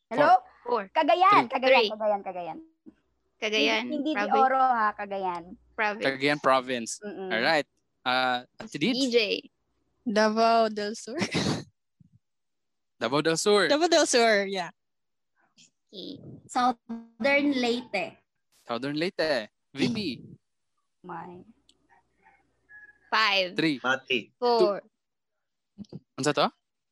[0.09, 0.37] Hello?
[0.63, 0.89] Four.
[0.93, 1.49] Cagayan, Three.
[1.49, 1.89] Cagayan, Three.
[1.89, 2.59] Cagayan, Cagayan.
[3.41, 3.83] Cagayan.
[3.89, 4.37] Hindi, hindi Province.
[4.37, 5.43] Oro ha, Cagayan.
[5.75, 6.05] Province.
[6.05, 6.91] Cagayan Province.
[7.01, 7.29] Mm-mm.
[7.33, 7.67] All right.
[8.05, 8.37] Uh,
[8.69, 8.93] Tidid.
[8.93, 9.17] DJ.
[10.05, 11.17] Davao del Sur.
[13.01, 13.67] Davao del Sur.
[13.67, 14.69] Davao del Sur, yeah.
[15.89, 16.19] Okay.
[16.47, 18.17] Southern Leyte.
[18.67, 19.49] Southern Leyte.
[19.73, 20.21] VP.
[21.03, 21.41] My.
[23.09, 23.55] Five.
[23.55, 23.79] Three.
[23.83, 24.31] Mati.
[24.39, 24.81] Four.
[26.17, 26.47] Ano sa to?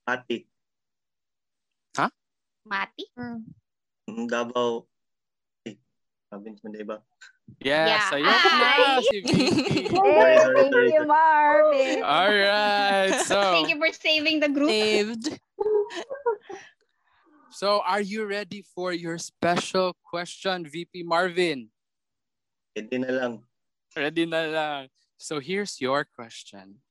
[0.08, 0.55] Mati.
[2.66, 3.06] Mati.
[3.18, 4.90] Mm, Davao.
[6.30, 6.98] Province mo, diba?
[7.62, 8.18] Yes, Yeah.
[8.18, 9.30] ayun na si VP.
[9.94, 12.02] Hey, thank you, Marvin.
[12.02, 13.14] All right.
[13.22, 14.74] So, Thank you for saving the group.
[14.74, 15.38] Saved.
[17.54, 21.70] so are you ready for your special question, VP Marvin?
[22.74, 23.34] Pwede na lang.
[23.96, 24.82] Ready na lang.
[25.16, 26.82] So here's your question.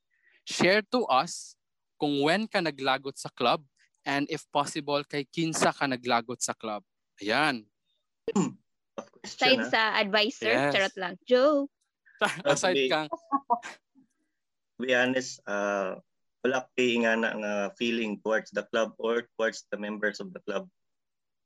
[0.47, 1.59] Share to us
[2.01, 3.61] kung when ka naglagot sa club
[4.05, 6.85] and if possible kay kinsa ka naglagot sa club.
[7.21, 7.65] Ayan.
[9.25, 9.69] Aside ha?
[9.69, 10.53] sa advisor.
[10.53, 10.73] Yes.
[10.73, 11.15] Charot lang.
[11.25, 11.73] Joke.
[12.47, 13.11] Aside kang
[14.75, 15.99] To be honest, uh,
[16.45, 20.43] wala ko nga na nga feeling towards the club or towards the members of the
[20.45, 20.67] club.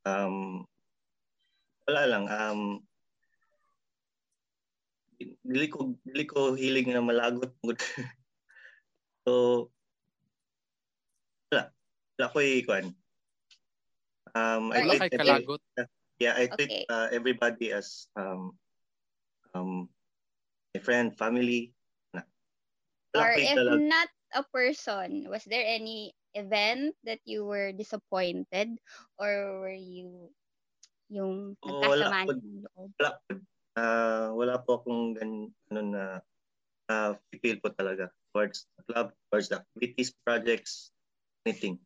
[0.09, 0.65] Um,
[1.87, 2.25] wala lang.
[2.27, 2.61] Um,
[5.19, 7.53] dili ko dili ko hiling na malagot
[9.27, 9.67] so
[12.19, 12.87] wala wala ko ikuan
[14.35, 15.63] um I wala treat every- kalagot.
[16.19, 16.85] yeah I treat Okay.
[16.91, 18.59] uh, everybody as um
[19.55, 19.87] um
[20.75, 21.71] my friend family
[22.11, 22.27] na
[23.15, 28.77] wala Or if talaga- not a person, was there any event that you were disappointed
[29.17, 30.35] or were you
[31.09, 32.33] yung Oh, wala nagkasamaan po.
[32.35, 32.91] ng loob?
[32.99, 33.31] wala po.
[33.79, 35.31] Ah, wala po akong gan
[35.71, 36.03] ano na
[36.91, 40.91] uh, feel po talaga towards the club, towards the activities, projects,
[41.47, 41.79] anything.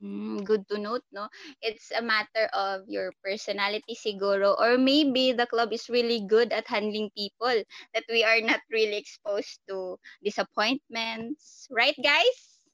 [0.00, 1.28] Mm, good to note, no?
[1.60, 6.64] It's a matter of your personality siguro or maybe the club is really good at
[6.64, 7.52] handling people
[7.92, 11.68] that we are not really exposed to disappointments.
[11.68, 12.64] Right, guys?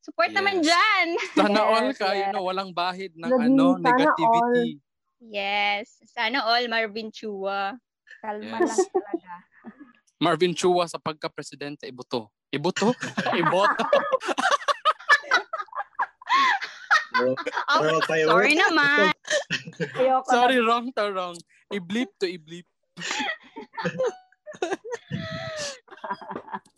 [0.00, 0.72] Support naman Yes.
[0.72, 1.06] dyan.
[1.36, 2.32] Sana all Yes, ka, you yes.
[2.32, 4.80] know, walang bahid ng Lagi, ano, negativity.
[5.20, 6.00] Yes.
[6.08, 7.76] Sana all Marvin Chua.
[8.24, 8.72] Kalma Yes.
[8.72, 9.32] lang talaga.
[10.16, 12.32] Marvin Chua sa pagka-presidente, iboto.
[12.48, 12.96] Iboto?
[13.36, 13.84] Iboto.
[17.20, 17.36] Pero,
[17.68, 19.12] Oh, fireworks, sorry naman.
[20.26, 21.36] Sorry, wrong to wrong.
[21.70, 22.66] I-bleep to i-bleep.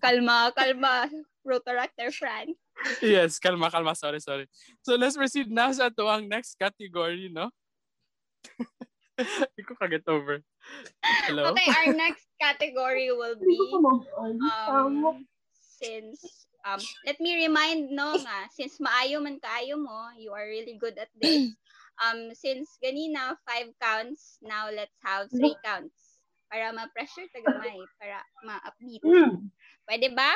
[0.02, 1.08] Kalma, kalma.
[1.46, 2.54] Rotaractor Fran.
[3.02, 3.96] Yes, kalma, kalma.
[3.96, 4.46] Sorry, sorry.
[4.82, 7.50] So let's proceed now sa tuwang next category, no?
[9.18, 10.42] Hindi ko kaget over.
[11.26, 11.50] Hello?
[11.54, 13.58] Okay, our next category will be
[14.66, 15.26] um,
[15.78, 20.78] since um let me remind no nga since maayo man kaayo mo you are really
[20.78, 21.52] good at this.
[22.02, 26.20] Um since ganina five counts now let's have three counts.
[26.52, 29.02] Para ma-pressure ta gamay para ma-upbeat.
[29.04, 29.48] Mm.
[29.88, 30.30] pwede ba?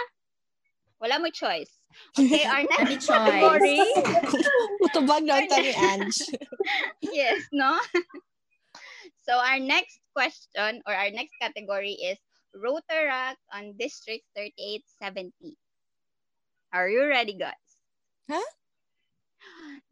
[0.97, 1.73] Wala mo choice.
[2.21, 3.81] Okay our next category
[4.85, 6.29] Utubag na kami, Ange.
[7.01, 7.73] yes no?
[9.25, 12.21] So our next question or our next category is
[12.57, 15.57] Rotaract on District 3870
[16.73, 17.79] are you ready guys
[18.29, 18.43] Huh?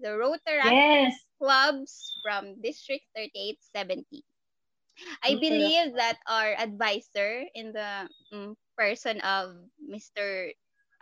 [0.00, 1.24] the Rotaract Yes.
[1.40, 4.24] clubs from District 3870.
[5.22, 10.52] I believe that our advisor in the mm, person of Mr.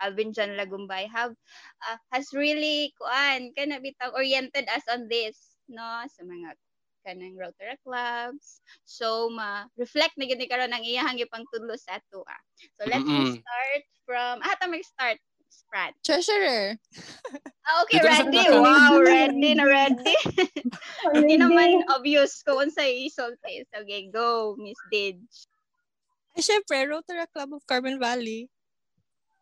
[0.01, 1.33] Alvin John Lagumbay have
[1.87, 6.55] uh, has really kuan kana bitang oriented us on this no sa mga
[7.05, 11.97] kanang Rotary clubs so ma reflect na gid ni karon ang iyang gipang tudlo sa
[11.99, 12.41] ato ah.
[12.79, 13.43] So let's Mm-mm.
[13.43, 15.19] start from ah ta mag-start
[15.53, 15.93] Sprat.
[16.01, 16.77] Treasurer.
[17.63, 18.37] Ah, okay, Dito na sa ready.
[18.43, 18.59] taas.
[18.59, 20.15] Wow, ready na ready.
[21.15, 23.63] Hindi naman obvious kung unsa i-result is.
[23.71, 25.47] Okay, go, Miss Didge.
[26.35, 28.51] Ay, syempre, Rotary Club of Carbon Valley.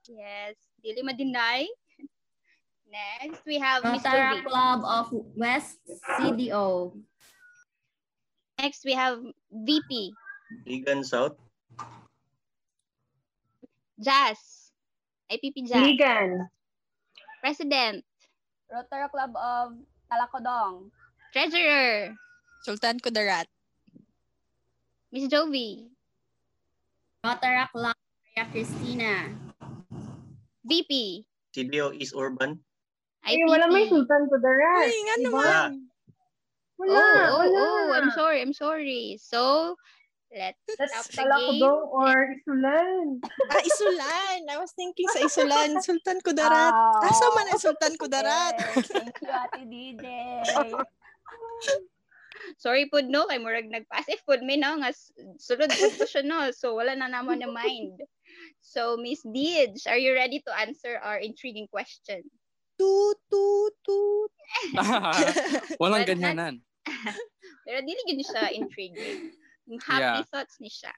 [0.06, 0.54] Yes,
[0.86, 1.66] dili ma-deny.
[2.86, 4.46] Next, we have Miss Rotary Ruby.
[4.46, 5.82] Club of West
[6.22, 6.94] CDO.
[8.62, 9.18] Next, we have
[9.50, 10.14] VP.
[10.70, 11.42] Ligan South,
[13.98, 14.61] Jazz.
[15.32, 15.80] IPP Jazz.
[15.80, 16.52] Ligan.
[17.40, 18.04] President.
[18.68, 19.68] Rotary Club of
[20.12, 20.92] Talacodong.
[21.32, 22.12] Treasurer.
[22.68, 23.48] Sultan Kudarat.
[25.12, 25.88] Miss Jovi.
[27.24, 29.16] Rotary Club Maria Cristina.
[30.68, 31.24] VP.
[31.52, 32.56] CDO East Urban,
[33.28, 33.48] Ay, IPP.
[33.52, 34.96] wala may sultan Uy, right.
[35.04, 35.72] nga naman.
[36.80, 37.60] Wala, oh, oh, wala.
[37.60, 39.20] oh, I'm sorry, I'm sorry.
[39.20, 39.76] So,
[40.32, 41.62] let's That's stop the game.
[41.62, 43.06] Talakdong or Isulan.
[43.52, 44.40] Ah, Isulan.
[44.48, 45.78] I was thinking sa Isulan.
[45.86, 46.72] Sultan Kudarat.
[46.72, 47.04] Ah.
[47.08, 48.56] Asa man ang Sultan Kudarat?
[48.56, 50.06] Yes, thank you, Ate DJ.
[52.58, 54.90] Sorry pud no, kay murag nag-passive pud mi no, nga
[55.38, 56.50] sulod ko siya no.
[56.50, 58.02] So, wala na naman na mind.
[58.64, 62.26] So, Miss Deej, are you ready to answer our intriguing question?
[62.82, 64.32] Toot, toot, toot.
[65.82, 66.66] Walang ganyanan.
[67.66, 69.38] Pero dili gid siya intriguing.
[69.80, 70.28] Happy Yeah.
[70.28, 70.92] thoughts ni siya.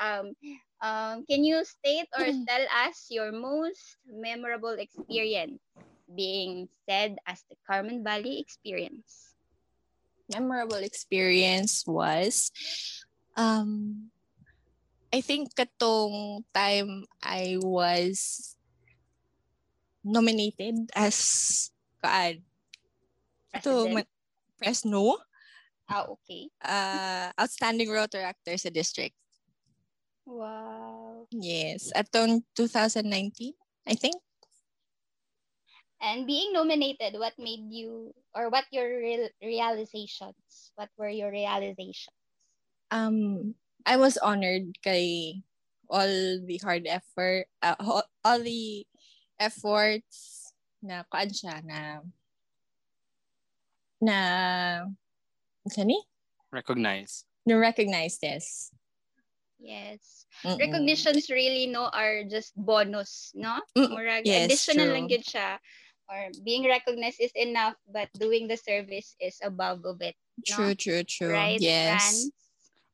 [0.00, 0.34] Um,
[0.82, 5.60] um, can you state or tell us your most memorable experience
[6.08, 9.34] being said as the Carmen Valley experience?
[10.28, 12.52] memorable experience was
[13.32, 14.12] um
[15.08, 18.52] I think katong time I was
[20.04, 21.70] nominated as
[22.04, 22.44] kaan
[23.64, 23.94] to President?
[23.94, 24.12] ma-
[24.58, 25.16] Fresno
[25.88, 26.52] Ah, okay.
[26.60, 29.16] uh, outstanding rotor actor sa district.
[30.28, 31.24] Wow.
[31.32, 33.56] Yes, atong 2019,
[33.88, 34.20] I think.
[35.98, 40.70] And being nominated, what made you, or what your real realizations?
[40.76, 42.14] What were your realizations?
[42.90, 43.54] um
[43.86, 45.40] I was honored kay
[45.88, 47.76] all the hard effort uh,
[48.24, 48.84] all the
[49.40, 50.52] efforts
[50.84, 52.04] na kuan siya na
[54.00, 54.18] na
[55.68, 55.98] ano ni
[56.48, 57.28] Recognize.
[57.44, 58.72] na recognize this
[59.58, 60.22] Yes.
[60.46, 60.54] Mm-mm.
[60.54, 63.58] Recognitions really no are just bonus, no?
[63.74, 64.94] Mm, Murag yes, additional true.
[64.94, 65.58] lang yun siya.
[66.06, 70.14] Or being recognized is enough, but doing the service is above of it.
[70.46, 72.30] true true true Right, yes Franz?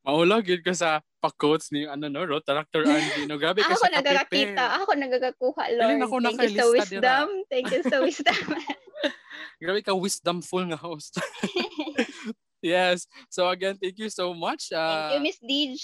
[0.09, 3.29] Maulog yun ka sa pa-quotes ni ano no, Rotaractor Andy.
[3.29, 6.09] No, grabe ka Ako sa nagkakita, ako nagkakakuha, Galing Lord.
[6.09, 7.27] ako Thank you sa nakalista wisdom.
[7.53, 8.41] Thank you sa wisdom.
[9.61, 11.21] Grabe ka wisdomful nga host.
[12.65, 13.05] yes.
[13.29, 14.73] So again, thank you so much.
[14.73, 15.81] Thank you, Uh, Miss Deej.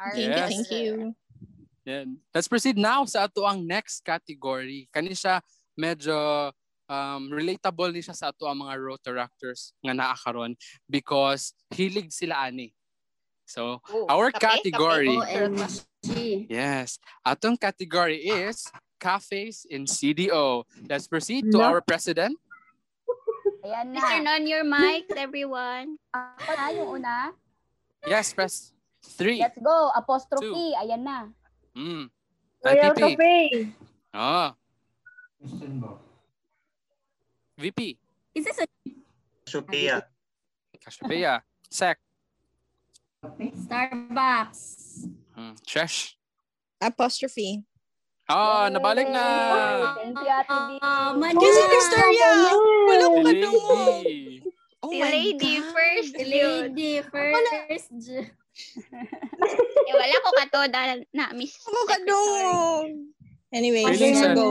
[0.00, 0.48] thank you Yes.
[0.48, 0.92] thank you
[1.84, 2.08] yan.
[2.32, 4.86] Let's proceed now sa ato ang next category.
[4.94, 5.42] Kani siya
[5.74, 6.14] medyo
[6.86, 10.54] um, relatable ni siya sa ato ang mga rotaractors nga naa karon
[10.86, 12.70] because hilig sila ani.
[13.42, 16.46] So, Oh, our kape, category, OMG.
[16.48, 18.64] yes, atong category is
[18.96, 20.62] cafes in CDO.
[20.88, 21.66] Let's proceed to No.
[21.66, 22.38] our president.
[23.62, 25.94] Ayan Please turn on your mics, everyone.
[26.10, 27.30] Ako na yung una.
[28.02, 28.74] Yes, press
[29.14, 29.38] three.
[29.38, 29.90] Let's go.
[29.94, 30.74] Apostrophe.
[30.82, 31.30] Ayan na.
[31.78, 32.10] Mm.
[32.62, 32.98] Royal IPP.
[32.98, 33.34] Cafe.
[34.12, 34.54] Ah,
[37.58, 37.96] VP.
[38.34, 38.66] Is this a
[39.46, 40.02] Sophia.
[40.82, 41.42] Cassiopeia.
[41.70, 41.98] Sec.
[43.22, 45.06] Starbucks?
[45.38, 45.54] Mm.
[45.62, 46.18] Chesh.
[46.82, 47.62] apostrophe
[48.26, 49.24] Ah, nabalik na.
[49.98, 50.78] Thank you, Ate.
[50.80, 52.30] Ah, man- Yes, Victoria!
[52.86, 53.74] Wala ko Si kadung mo.
[53.74, 54.22] lady.
[54.82, 55.70] Oh si lady God.
[55.70, 56.58] first The yun.
[56.74, 57.96] lady first.
[59.82, 61.56] Eh, wala ko kato dahil na miss.
[61.58, 62.60] Ako kadung mo.
[63.50, 64.36] Anyway, Feeling here sad.
[64.36, 64.50] we go.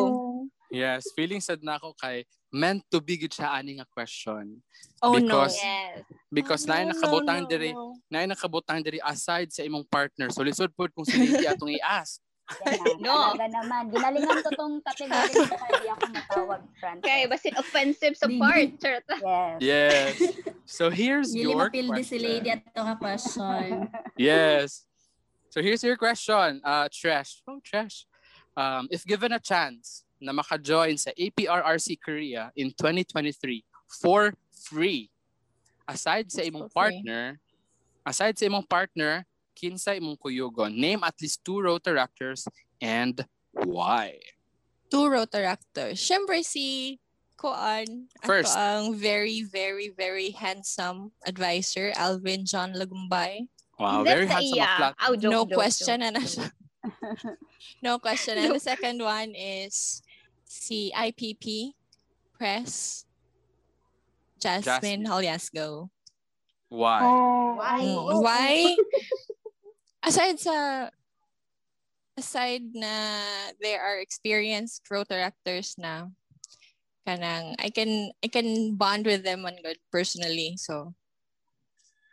[0.69, 4.59] Yes, feeling sad na ako kay meant to be gid siya ani nga question.
[4.99, 5.63] Oh Because- no.
[5.63, 6.03] Yes.
[6.28, 7.93] Because Oh, naay no, nakabutang no, no, diri, no.
[8.07, 10.28] naay nakabutang diri aside sa imong partner.
[10.30, 12.19] So lisod pod kung si lady atong i-ask.
[12.66, 12.94] Yan na.
[13.06, 13.18] No.
[13.34, 13.82] Talaga naman.
[13.89, 17.06] Ginalingan ko tong category nito kaya di ako matawag, Francis.
[17.08, 18.70] Kaya basit offensive sa part.
[18.78, 19.06] Charot.
[19.58, 19.62] Yes.
[19.62, 20.16] Yes.
[20.68, 22.64] So here's Dili your mapildi si lady question.
[22.64, 23.66] at ito ka question.
[24.20, 24.86] Yes.
[25.52, 27.44] So here's your question, uh, Trash.
[27.44, 28.08] Oh, Trash.
[28.56, 33.64] Um, if given a chance na maka-join sa APRRC Korea in 2023
[34.00, 35.12] for free,
[35.84, 37.36] aside sa imong partner,
[38.08, 39.28] aside sa imong partner,
[39.62, 40.74] kinsa imong kuyugon?
[40.74, 42.49] Name at least two Rotaractors
[42.82, 43.22] and
[43.53, 44.18] why?
[44.89, 46.01] Two Rotaractors.
[46.01, 46.97] Siyempre si
[47.38, 48.09] Koan.
[48.26, 48.57] First.
[48.57, 53.45] Ako ang very, very, very handsome advisor, Alvin John Lagumbay.
[53.78, 54.66] Wow, That's very sa handsome iya.
[54.66, 54.93] of flat.
[54.97, 56.14] Aw, joke, no joke, question joke.
[56.14, 56.47] na na siya.
[57.86, 58.38] no question.
[58.38, 60.01] And the second one is
[60.45, 61.74] si IPP
[62.38, 63.05] Press
[64.41, 65.03] Jasmine Jasmine.
[65.05, 65.89] Holiasco.
[66.70, 66.99] Why?
[67.03, 67.80] Oh, Why?
[67.82, 68.76] Mm, Why?
[70.02, 70.56] Aside sa
[72.18, 72.93] aside na
[73.62, 76.10] there are experienced rotaractors na
[77.06, 80.58] kanang I can I can bond with them on good personally.
[80.58, 80.93] So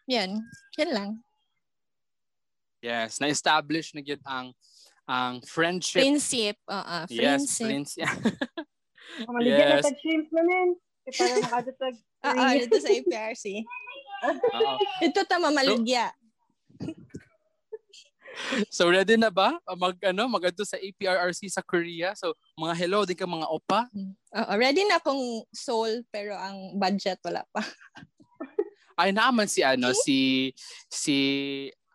[0.09, 0.45] yan,
[0.81, 1.11] yan lang.
[2.81, 4.55] Yes, na-establish na gyud ang
[5.09, 6.01] ang friendship.
[6.05, 8.09] Friendship, uh, yes, friendship.
[8.09, 9.27] friends.
[9.33, 9.83] Maligyan Yes.
[9.83, 10.43] na tag-shrimp na.
[10.45, 11.95] Kaya parang makadutag.
[12.29, 13.45] Oo, dito sa APRC.
[14.29, 14.73] Oo.
[15.01, 16.13] Ito tama maligya.
[16.79, 17.18] So
[18.89, 22.15] ready na ba mag ano magadto sa APRRC sa Korea?
[22.15, 23.87] So mga hello din ka mga opa.
[24.35, 25.21] Oo, ready na akong
[25.51, 27.63] soul pero ang budget wala pa.
[28.99, 30.51] Ay naman si ano si
[30.87, 31.17] si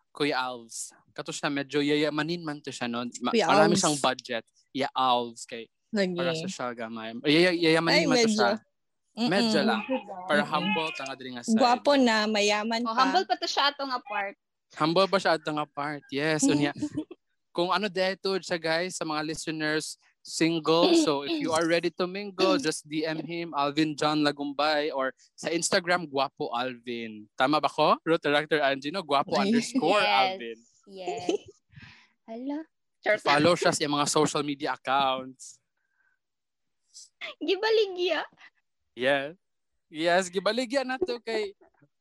[0.08, 0.92] Kuya Alves.
[1.12, 3.04] Kato siya medyo yayamanin man to siya no.
[3.20, 3.80] Ma- Kuya marami Alves.
[3.80, 4.44] siyang budget.
[4.74, 6.50] Yeah, Alves kay para sa Lagi.
[6.50, 7.14] siya gamay.
[7.22, 8.34] Yay, yayamanin Ay, man to medyo.
[8.36, 8.52] siya.
[9.14, 9.68] Medyo Mm-mm.
[9.70, 9.80] lang.
[10.26, 11.54] Para humble tanga diri nga side.
[11.54, 13.06] Gwapo na, mayaman Oh, pa.
[13.06, 14.34] humble pa to siya atong apart.
[14.74, 16.02] Humble ba siya atong apart?
[16.10, 16.44] Yes.
[16.46, 16.74] Unya.
[17.56, 19.94] Kung ano dito siya guys sa mga listeners
[20.24, 20.96] single.
[21.04, 25.52] So if you are ready to mingle, just DM him Alvin John Lagumbay or sa
[25.52, 27.28] Instagram Guapo Alvin.
[27.38, 27.94] Tama ba ko?
[28.02, 29.40] Road Director Angino, Guapo Ay.
[29.52, 30.18] underscore yes.
[30.18, 30.58] Alvin.
[30.88, 31.28] Yes.
[32.26, 32.58] Hala.
[33.04, 35.60] Char- Follow siya sa mga social media accounts.
[37.38, 38.24] Gibaligya.
[38.96, 39.36] Yes.
[39.92, 41.54] Yes, gibaligyan na to kay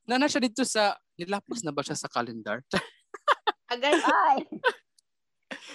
[0.08, 2.61] Nana siya dito sa nilapos na ba siya sa calendar?
[3.74, 4.45] Ay,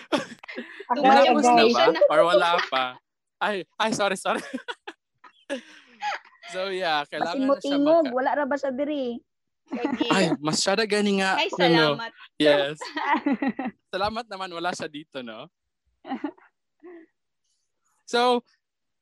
[0.94, 1.02] Agay,
[1.34, 1.84] much Nilapos na ba?
[2.08, 2.84] Or wala pa?
[3.38, 4.42] Ay, ay sorry, sorry.
[6.54, 9.18] so yeah, kailangan na siya magka- Wala ra ba siya diri?
[10.08, 11.36] Ay, masyada gani nga.
[11.36, 12.12] Ay, ano, salamat.
[12.40, 12.80] yes.
[13.92, 15.44] Salamat naman wala siya dito, no?
[18.08, 18.40] So,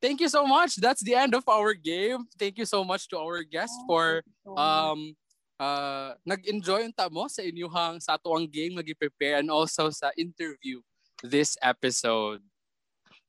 [0.02, 0.74] thank you so much.
[0.82, 2.26] That's the end of our game.
[2.34, 4.26] Thank you so much to our guest for
[4.58, 5.14] um
[5.56, 10.80] uh nag-enjoy unta mo sa inyuhang sa ato ang game nag-prepare and also sa interview
[11.24, 12.44] this episode.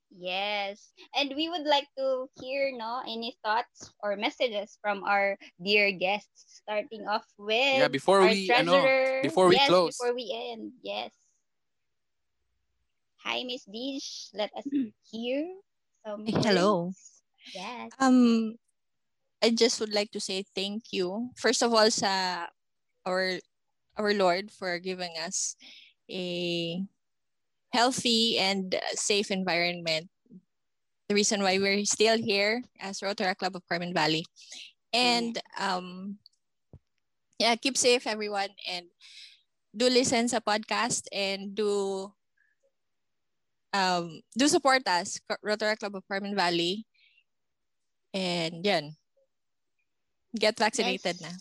[0.08, 0.96] Yes.
[1.16, 6.64] And we would like to hear no any thoughts or messages from our dear guests
[6.64, 8.82] starting off with Yeah, before our we ano,
[9.22, 9.96] before we yes, close.
[10.00, 10.80] before we end.
[10.80, 11.12] Yes.
[13.28, 14.32] Hi Miss Dish.
[14.32, 14.64] Let us
[15.12, 15.44] hear
[16.08, 16.96] some hello.
[16.96, 17.24] words.
[17.52, 17.92] Yes.
[18.00, 18.56] Um,
[19.42, 21.30] I just would like to say thank you.
[21.38, 22.48] First of all, sa
[23.06, 23.38] our
[23.98, 25.56] our Lord for giving us
[26.10, 26.82] a
[27.74, 30.10] healthy and safe environment.
[31.10, 34.26] The reason why we're still here as Rotary Club of Carmen Valley.
[34.92, 36.18] And um,
[37.40, 38.86] yeah, keep safe everyone and
[39.78, 42.10] do listen sa podcast and do
[43.78, 46.88] um do support us Rotary Club of Carmen Valley
[48.10, 48.98] and yan
[50.36, 51.32] get vaccinated na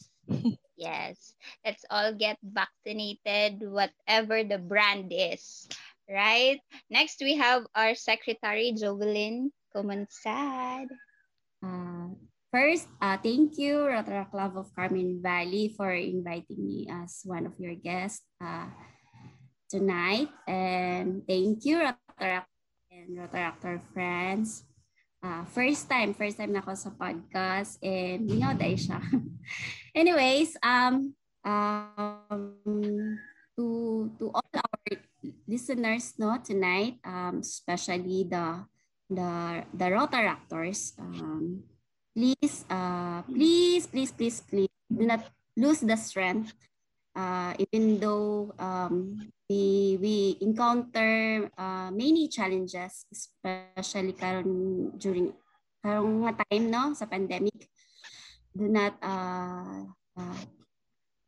[0.76, 1.32] Yes.
[1.64, 5.66] Let's all get vaccinated, whatever the brand is.
[6.06, 6.60] Right?
[6.92, 10.86] Next, we have our Secretary, Jovelyn Comansad.
[11.64, 12.14] Uh,
[12.52, 17.58] first, uh, thank you, Rotary Club of Carmen Valley, for inviting me as one of
[17.58, 18.70] your guests uh,
[19.66, 20.30] tonight.
[20.46, 22.46] And thank you, Rotary
[22.92, 24.62] and Rotary friends.
[25.26, 29.02] Uh, first time, first time na ako sa podcast and minyoday siya.
[29.98, 33.18] Anyways, um, um,
[33.58, 34.86] to to all our
[35.50, 38.70] listeners no tonight, um, especially the
[39.10, 41.66] the the Rotaractors, um,
[42.14, 45.26] please, uh, please, please, please, please, do not
[45.58, 46.54] lose the strength.
[47.16, 49.16] Uh, even though um,
[49.48, 55.32] we we encounter uh, many challenges, especially karon during
[55.80, 57.72] karong nga time no sa pandemic,
[58.52, 59.88] do not uh,
[60.20, 60.40] uh,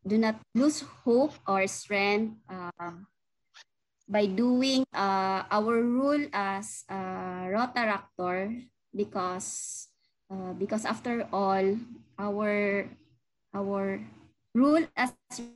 [0.05, 2.37] do not lose hope or strength.
[2.45, 3.01] Uh,
[4.09, 7.01] by doing uh, our role as a
[7.53, 8.65] rotaractor
[8.97, 9.87] because
[10.33, 11.77] uh, because after all
[12.17, 12.89] our
[13.53, 14.01] our
[14.55, 15.13] rule as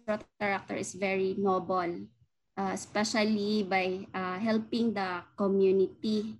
[0.08, 2.08] rotaractor is very noble
[2.56, 6.36] uh, especially by uh, helping the community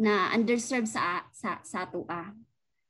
[0.00, 2.32] na underserved sa sa sa atua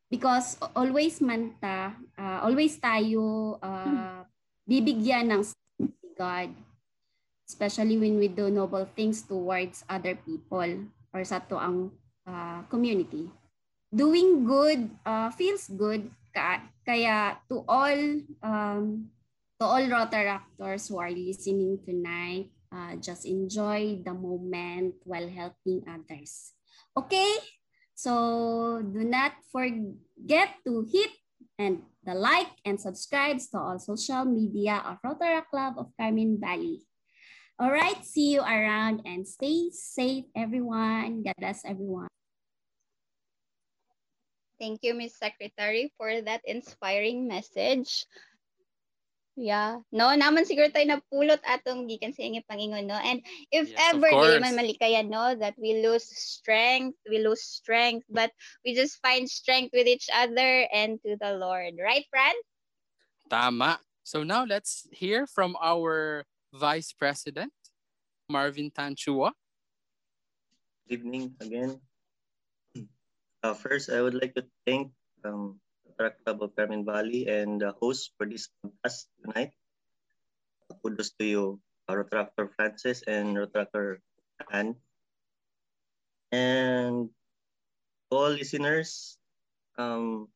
[0.06, 4.22] because always man ta uh, always tayo uh,
[4.66, 5.42] bibigyan ng
[6.14, 6.54] God
[7.50, 11.90] especially when we do noble things towards other people or sa to ang
[12.22, 13.26] uh, community.
[13.90, 18.02] Doing good uh, feels good ka, kaya to all
[18.42, 19.06] um,
[19.54, 26.50] to all Rotaractors who are listening tonight, uh, just enjoy the moment while helping others.
[26.98, 27.38] Okay?
[27.94, 31.14] So do not forget to hit
[31.60, 36.82] and the like and subscribe to all social media of Rotaract Club of Carmen Valley.
[37.60, 41.22] All right, see you around and stay safe, everyone.
[41.22, 42.08] God bless everyone.
[44.60, 48.04] Thank you, Miss Secretary, for that inspiring message.
[49.40, 49.80] Yeah.
[49.88, 53.00] No, naman siguro tayo napulot atong gikan sa inyo pangingon, no?
[53.00, 58.04] And if Yes, ever di man malikayan, no, that we lose strength, we lose strength,
[58.12, 58.28] but
[58.68, 61.80] we just find strength with each other and to the Lord.
[61.80, 62.36] Right, Fran?
[63.32, 63.80] Tama.
[64.04, 67.56] So now let's hear from our Vice President,
[68.28, 69.32] Marvin Tanchua.
[70.84, 71.80] Good evening again.
[73.40, 74.92] Uh, first, I would like to thank
[75.24, 75.56] um,
[75.88, 79.56] Rotaract Club of Carmen Valley and the host for this podcast tonight.
[80.84, 81.44] Kudos to you,
[81.88, 84.04] uh, Rotaractor Francis and Rotaractor
[84.52, 84.76] Anne.
[86.30, 87.08] And
[88.10, 89.16] to all listeners,
[89.80, 90.28] um,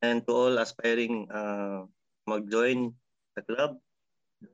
[0.00, 1.90] and to all aspiring uh,
[2.30, 2.94] mag-join
[3.34, 3.82] the club,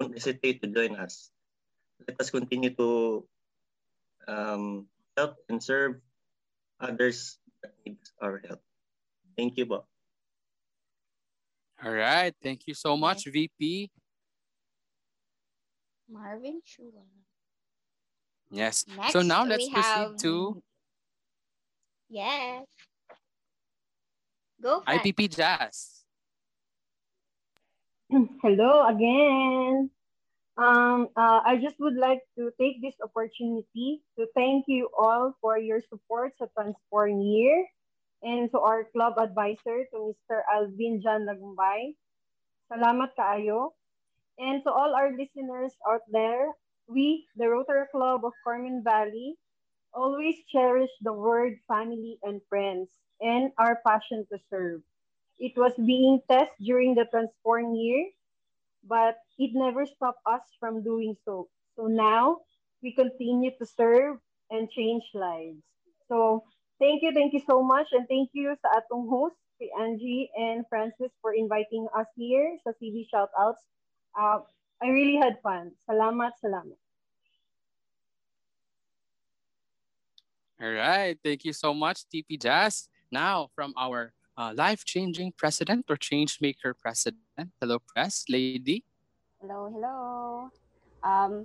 [0.01, 1.29] don't hesitate to join us.
[2.09, 3.29] Let us continue to
[4.27, 6.01] um, help and serve
[6.81, 8.61] others that need our help.
[9.37, 9.85] Thank you, Bob.
[11.85, 12.35] All right.
[12.43, 13.91] Thank you so much, VP.
[16.11, 17.05] Marvin Chua.
[18.51, 18.85] Yes.
[18.97, 20.63] Next, so now let's we proceed have- to
[22.11, 22.67] Yes.
[24.61, 24.99] Go, Fran.
[24.99, 26.03] IPP Jazz.
[28.43, 29.91] Hello again.
[30.61, 35.57] Um, uh, I just would like to take this opportunity to thank you all for
[35.57, 37.65] your support sa Transform Year
[38.21, 40.45] and to our club advisor, to Mr.
[40.53, 41.97] Alvin John Lagumbay.
[42.69, 43.73] Salamat kaayo.
[44.37, 46.53] And to all our listeners out there,
[46.85, 49.41] we, the Rotary Club of Carmen Valley,
[49.97, 52.93] always cherish the word family and friends
[53.25, 54.85] and our passion to serve.
[55.41, 58.13] It was being tested during the Transform Year,
[58.85, 61.49] but it never stopped us from doing so.
[61.77, 62.39] So now
[62.83, 64.19] we continue to serve
[64.51, 65.63] and change lives.
[66.09, 66.45] So
[66.79, 70.65] thank you, thank you so much, and thank you sa atong host, si Angie and
[70.69, 73.63] Francis for inviting us here sa CV Shoutouts.
[74.17, 74.43] Uh,
[74.83, 75.77] I really had fun.
[75.85, 76.81] Salamat, salamat.
[80.61, 81.17] All right.
[81.25, 82.89] Thank you so much, TP Jazz.
[83.09, 87.53] Now, from our uh, life-changing president or change-maker president.
[87.61, 88.85] Hello, press lady.
[89.41, 90.49] Hello, hello.
[91.05, 91.45] Um,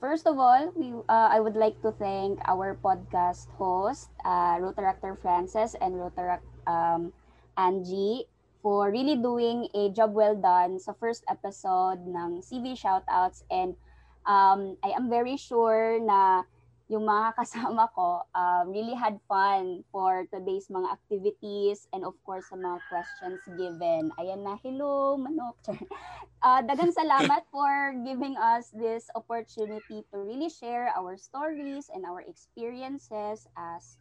[0.00, 5.16] first of all, we uh, I would like to thank our podcast host, uh, Rotaractor
[5.16, 7.12] Francis and Rotaract um,
[7.56, 8.28] Angie
[8.60, 13.76] for really doing a job well done sa first episode ng CV Shoutouts and
[14.24, 16.48] um, I am very sure na
[16.88, 22.44] yung mga kasama ko um, really had fun for today's mga activities and of course
[22.52, 24.12] sa mga questions given.
[24.20, 25.56] Ayan na, hello, manok.
[26.44, 32.20] uh, dagang salamat for giving us this opportunity to really share our stories and our
[32.24, 33.96] experiences as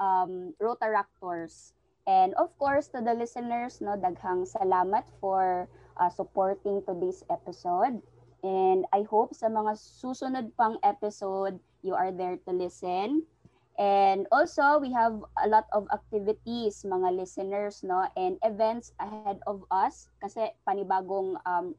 [0.00, 1.76] um, Rotaractors.
[2.02, 8.02] And of course, to the listeners, no, daghang salamat for uh, supporting today's episode.
[8.42, 13.22] And I hope sa mga susunod pang episode, you are there to listen.
[13.78, 19.64] And also, we have a lot of activities, mga listeners, no, and events ahead of
[19.72, 21.72] us kasi panibagong um,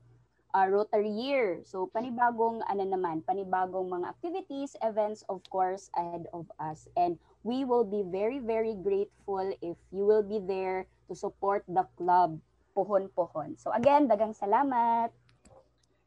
[0.57, 1.61] uh, Rotary year.
[1.65, 6.89] So, panibagong, ano naman, panibagong mga activities, events, of course, ahead of us.
[6.97, 11.85] And we will be very, very grateful if you will be there to support the
[11.99, 12.41] club,
[12.73, 13.61] pohon-pohon.
[13.61, 15.13] So, again, dagang salamat.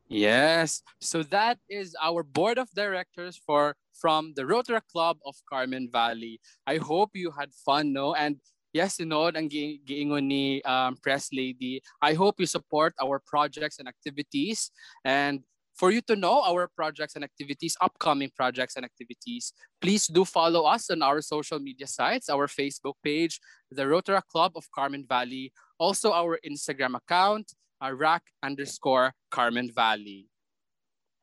[0.09, 0.83] Yes.
[1.01, 6.41] So that is our board of directors for from the Rotary Club of Carmen Valley.
[6.67, 8.15] I hope you had fun, no?
[8.15, 8.37] And
[8.73, 13.19] yes, you know, ang gi- giingon ni um, press lady, I hope you support our
[13.19, 14.71] projects and activities.
[15.05, 15.43] And
[15.75, 20.65] for you to know our projects and activities, upcoming projects and activities, please do follow
[20.65, 25.53] us on our social media sites, our Facebook page, the Rotary Club of Carmen Valley,
[25.79, 30.29] also our Instagram account, rack underscore Carmen Valley.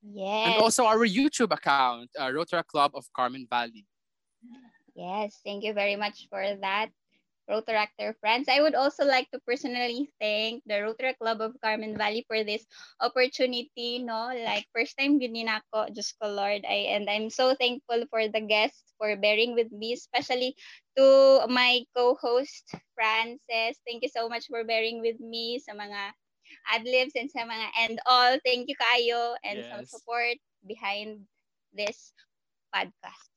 [0.04, 0.52] Yes.
[0.52, 3.88] And also our YouTube account, uh, Rotary Club of Carmen Valley.
[4.96, 6.92] Yes, thank you very much for that,
[7.50, 8.52] Rotaractor friends.
[8.52, 12.68] I would also like to personally thank the Rotary Club of Carmen Valley for this
[13.00, 14.30] opportunity, no?
[14.36, 18.28] Like, first time gini na ako, Diyos ko Lord, I, and I'm so thankful for
[18.28, 20.56] the guests for bearing with me, especially
[20.96, 23.80] to my co-host, Frances.
[23.88, 26.14] Thank you so much for bearing with me sa mga
[26.72, 28.38] adlibs and sa mga and all.
[28.46, 31.26] Thank you kayo and some support behind
[31.74, 32.14] this
[32.74, 33.34] podcast.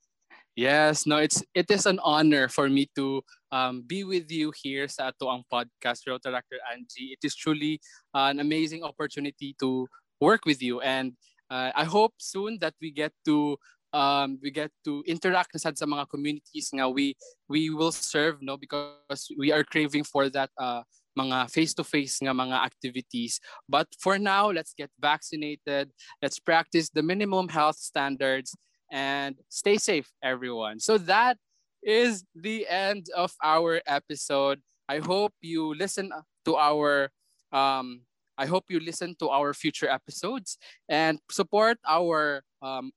[0.56, 3.20] Yes, no, it's it is an honor for me to
[3.52, 7.12] um, be with you here sa ato ang podcast, Rotaractor Angie.
[7.12, 7.76] It is truly
[8.16, 9.84] an amazing opportunity to
[10.16, 11.12] work with you, and
[11.52, 13.60] uh, I hope soon that we get to
[13.93, 17.12] um, we get to interact sad sa mga communities nga we
[17.52, 20.80] we will serve, no, because we are craving for that uh,
[21.18, 23.40] mga face-to-face nga mga activities.
[23.68, 25.90] But for now, let's get vaccinated.
[26.22, 28.55] Let's practice the minimum health standards
[28.93, 30.78] and stay safe, everyone.
[30.80, 31.38] So that
[31.82, 34.60] is the end of our episode.
[34.88, 36.12] I hope you listen
[36.44, 37.10] to our
[37.51, 38.06] um
[38.38, 42.93] I hope you listen to our future episodes and support our um,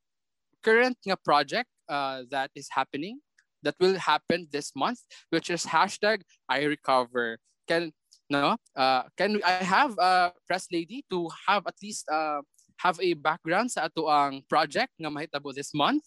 [0.62, 3.24] current nga project uh, that is happening
[3.64, 5.00] that will happen this month,
[5.32, 7.92] which is hashtag I recover can
[8.30, 12.42] no uh, can I have a press lady to have at least uh,
[12.80, 16.06] have a background sa ato ang project nga mahitabo this month?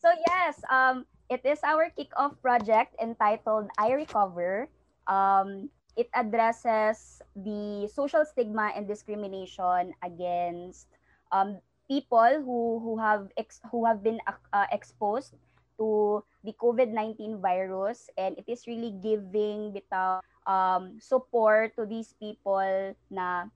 [0.00, 4.68] So yes, um, it is our kick-off project entitled I Recover.
[5.08, 10.88] Um, it addresses the social stigma and discrimination against
[11.32, 15.36] um, people who who have ex, who have been uh, exposed
[15.80, 22.92] to the COVID-19 virus and it is really giving bitaw um, support to these people
[23.08, 23.48] na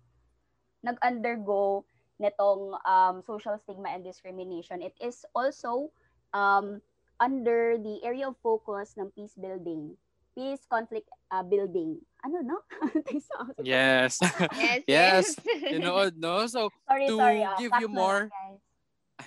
[0.81, 1.85] nag-undergo
[2.21, 4.81] netong um, social stigma and discrimination.
[4.81, 5.93] It is also
[6.33, 6.81] um,
[7.21, 9.97] under the area of focus ng peace building,
[10.37, 11.99] peace conflict uh, building.
[12.25, 12.59] Ano no?
[13.61, 14.21] yes.
[14.21, 14.83] Yes.
[14.87, 15.25] yes.
[15.73, 16.47] you know, no.
[16.47, 17.43] So sorry, to sorry.
[17.45, 18.61] Uh, give back you more guys.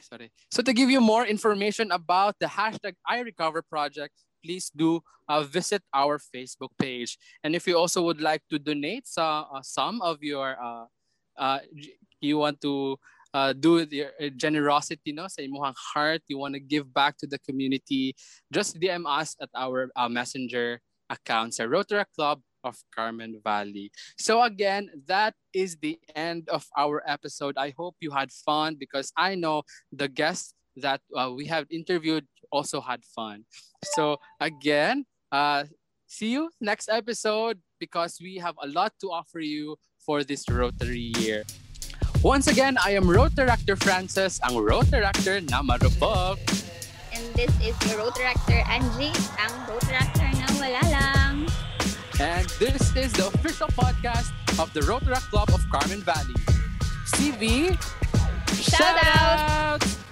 [0.01, 0.31] Sorry.
[0.51, 5.43] So to give you more information about the hashtag I Recover project, please do uh,
[5.43, 7.17] visit our Facebook page.
[7.43, 10.85] And if you also would like to donate sa, uh, some of your, uh,
[11.37, 11.59] uh,
[12.21, 12.97] you want to
[13.33, 17.39] uh, do your generosity no, sa imuhang heart, you want to give back to the
[17.39, 18.15] community,
[18.51, 23.89] just DM us at our uh, messenger account sa Rotary Club of Carmen Valley.
[24.19, 27.55] So again, that is the end of our episode.
[27.57, 32.27] I hope you had fun because I know the guests that uh, we have interviewed
[32.51, 33.45] also had fun.
[33.95, 35.65] So again, uh,
[36.07, 41.11] see you next episode because we have a lot to offer you for this Rotary
[41.17, 41.43] year.
[42.23, 46.41] Once again, I am Rotaractor Francis, ang Rotaractor na marupok.
[47.13, 51.16] And this is your Rotaractor Angie, ang Rotaractor na wala.
[52.19, 56.33] And this is the official podcast of the Rotaract Club of Carmen Valley.
[57.05, 57.77] CV,
[58.59, 59.83] Shout out!
[59.83, 60.06] out!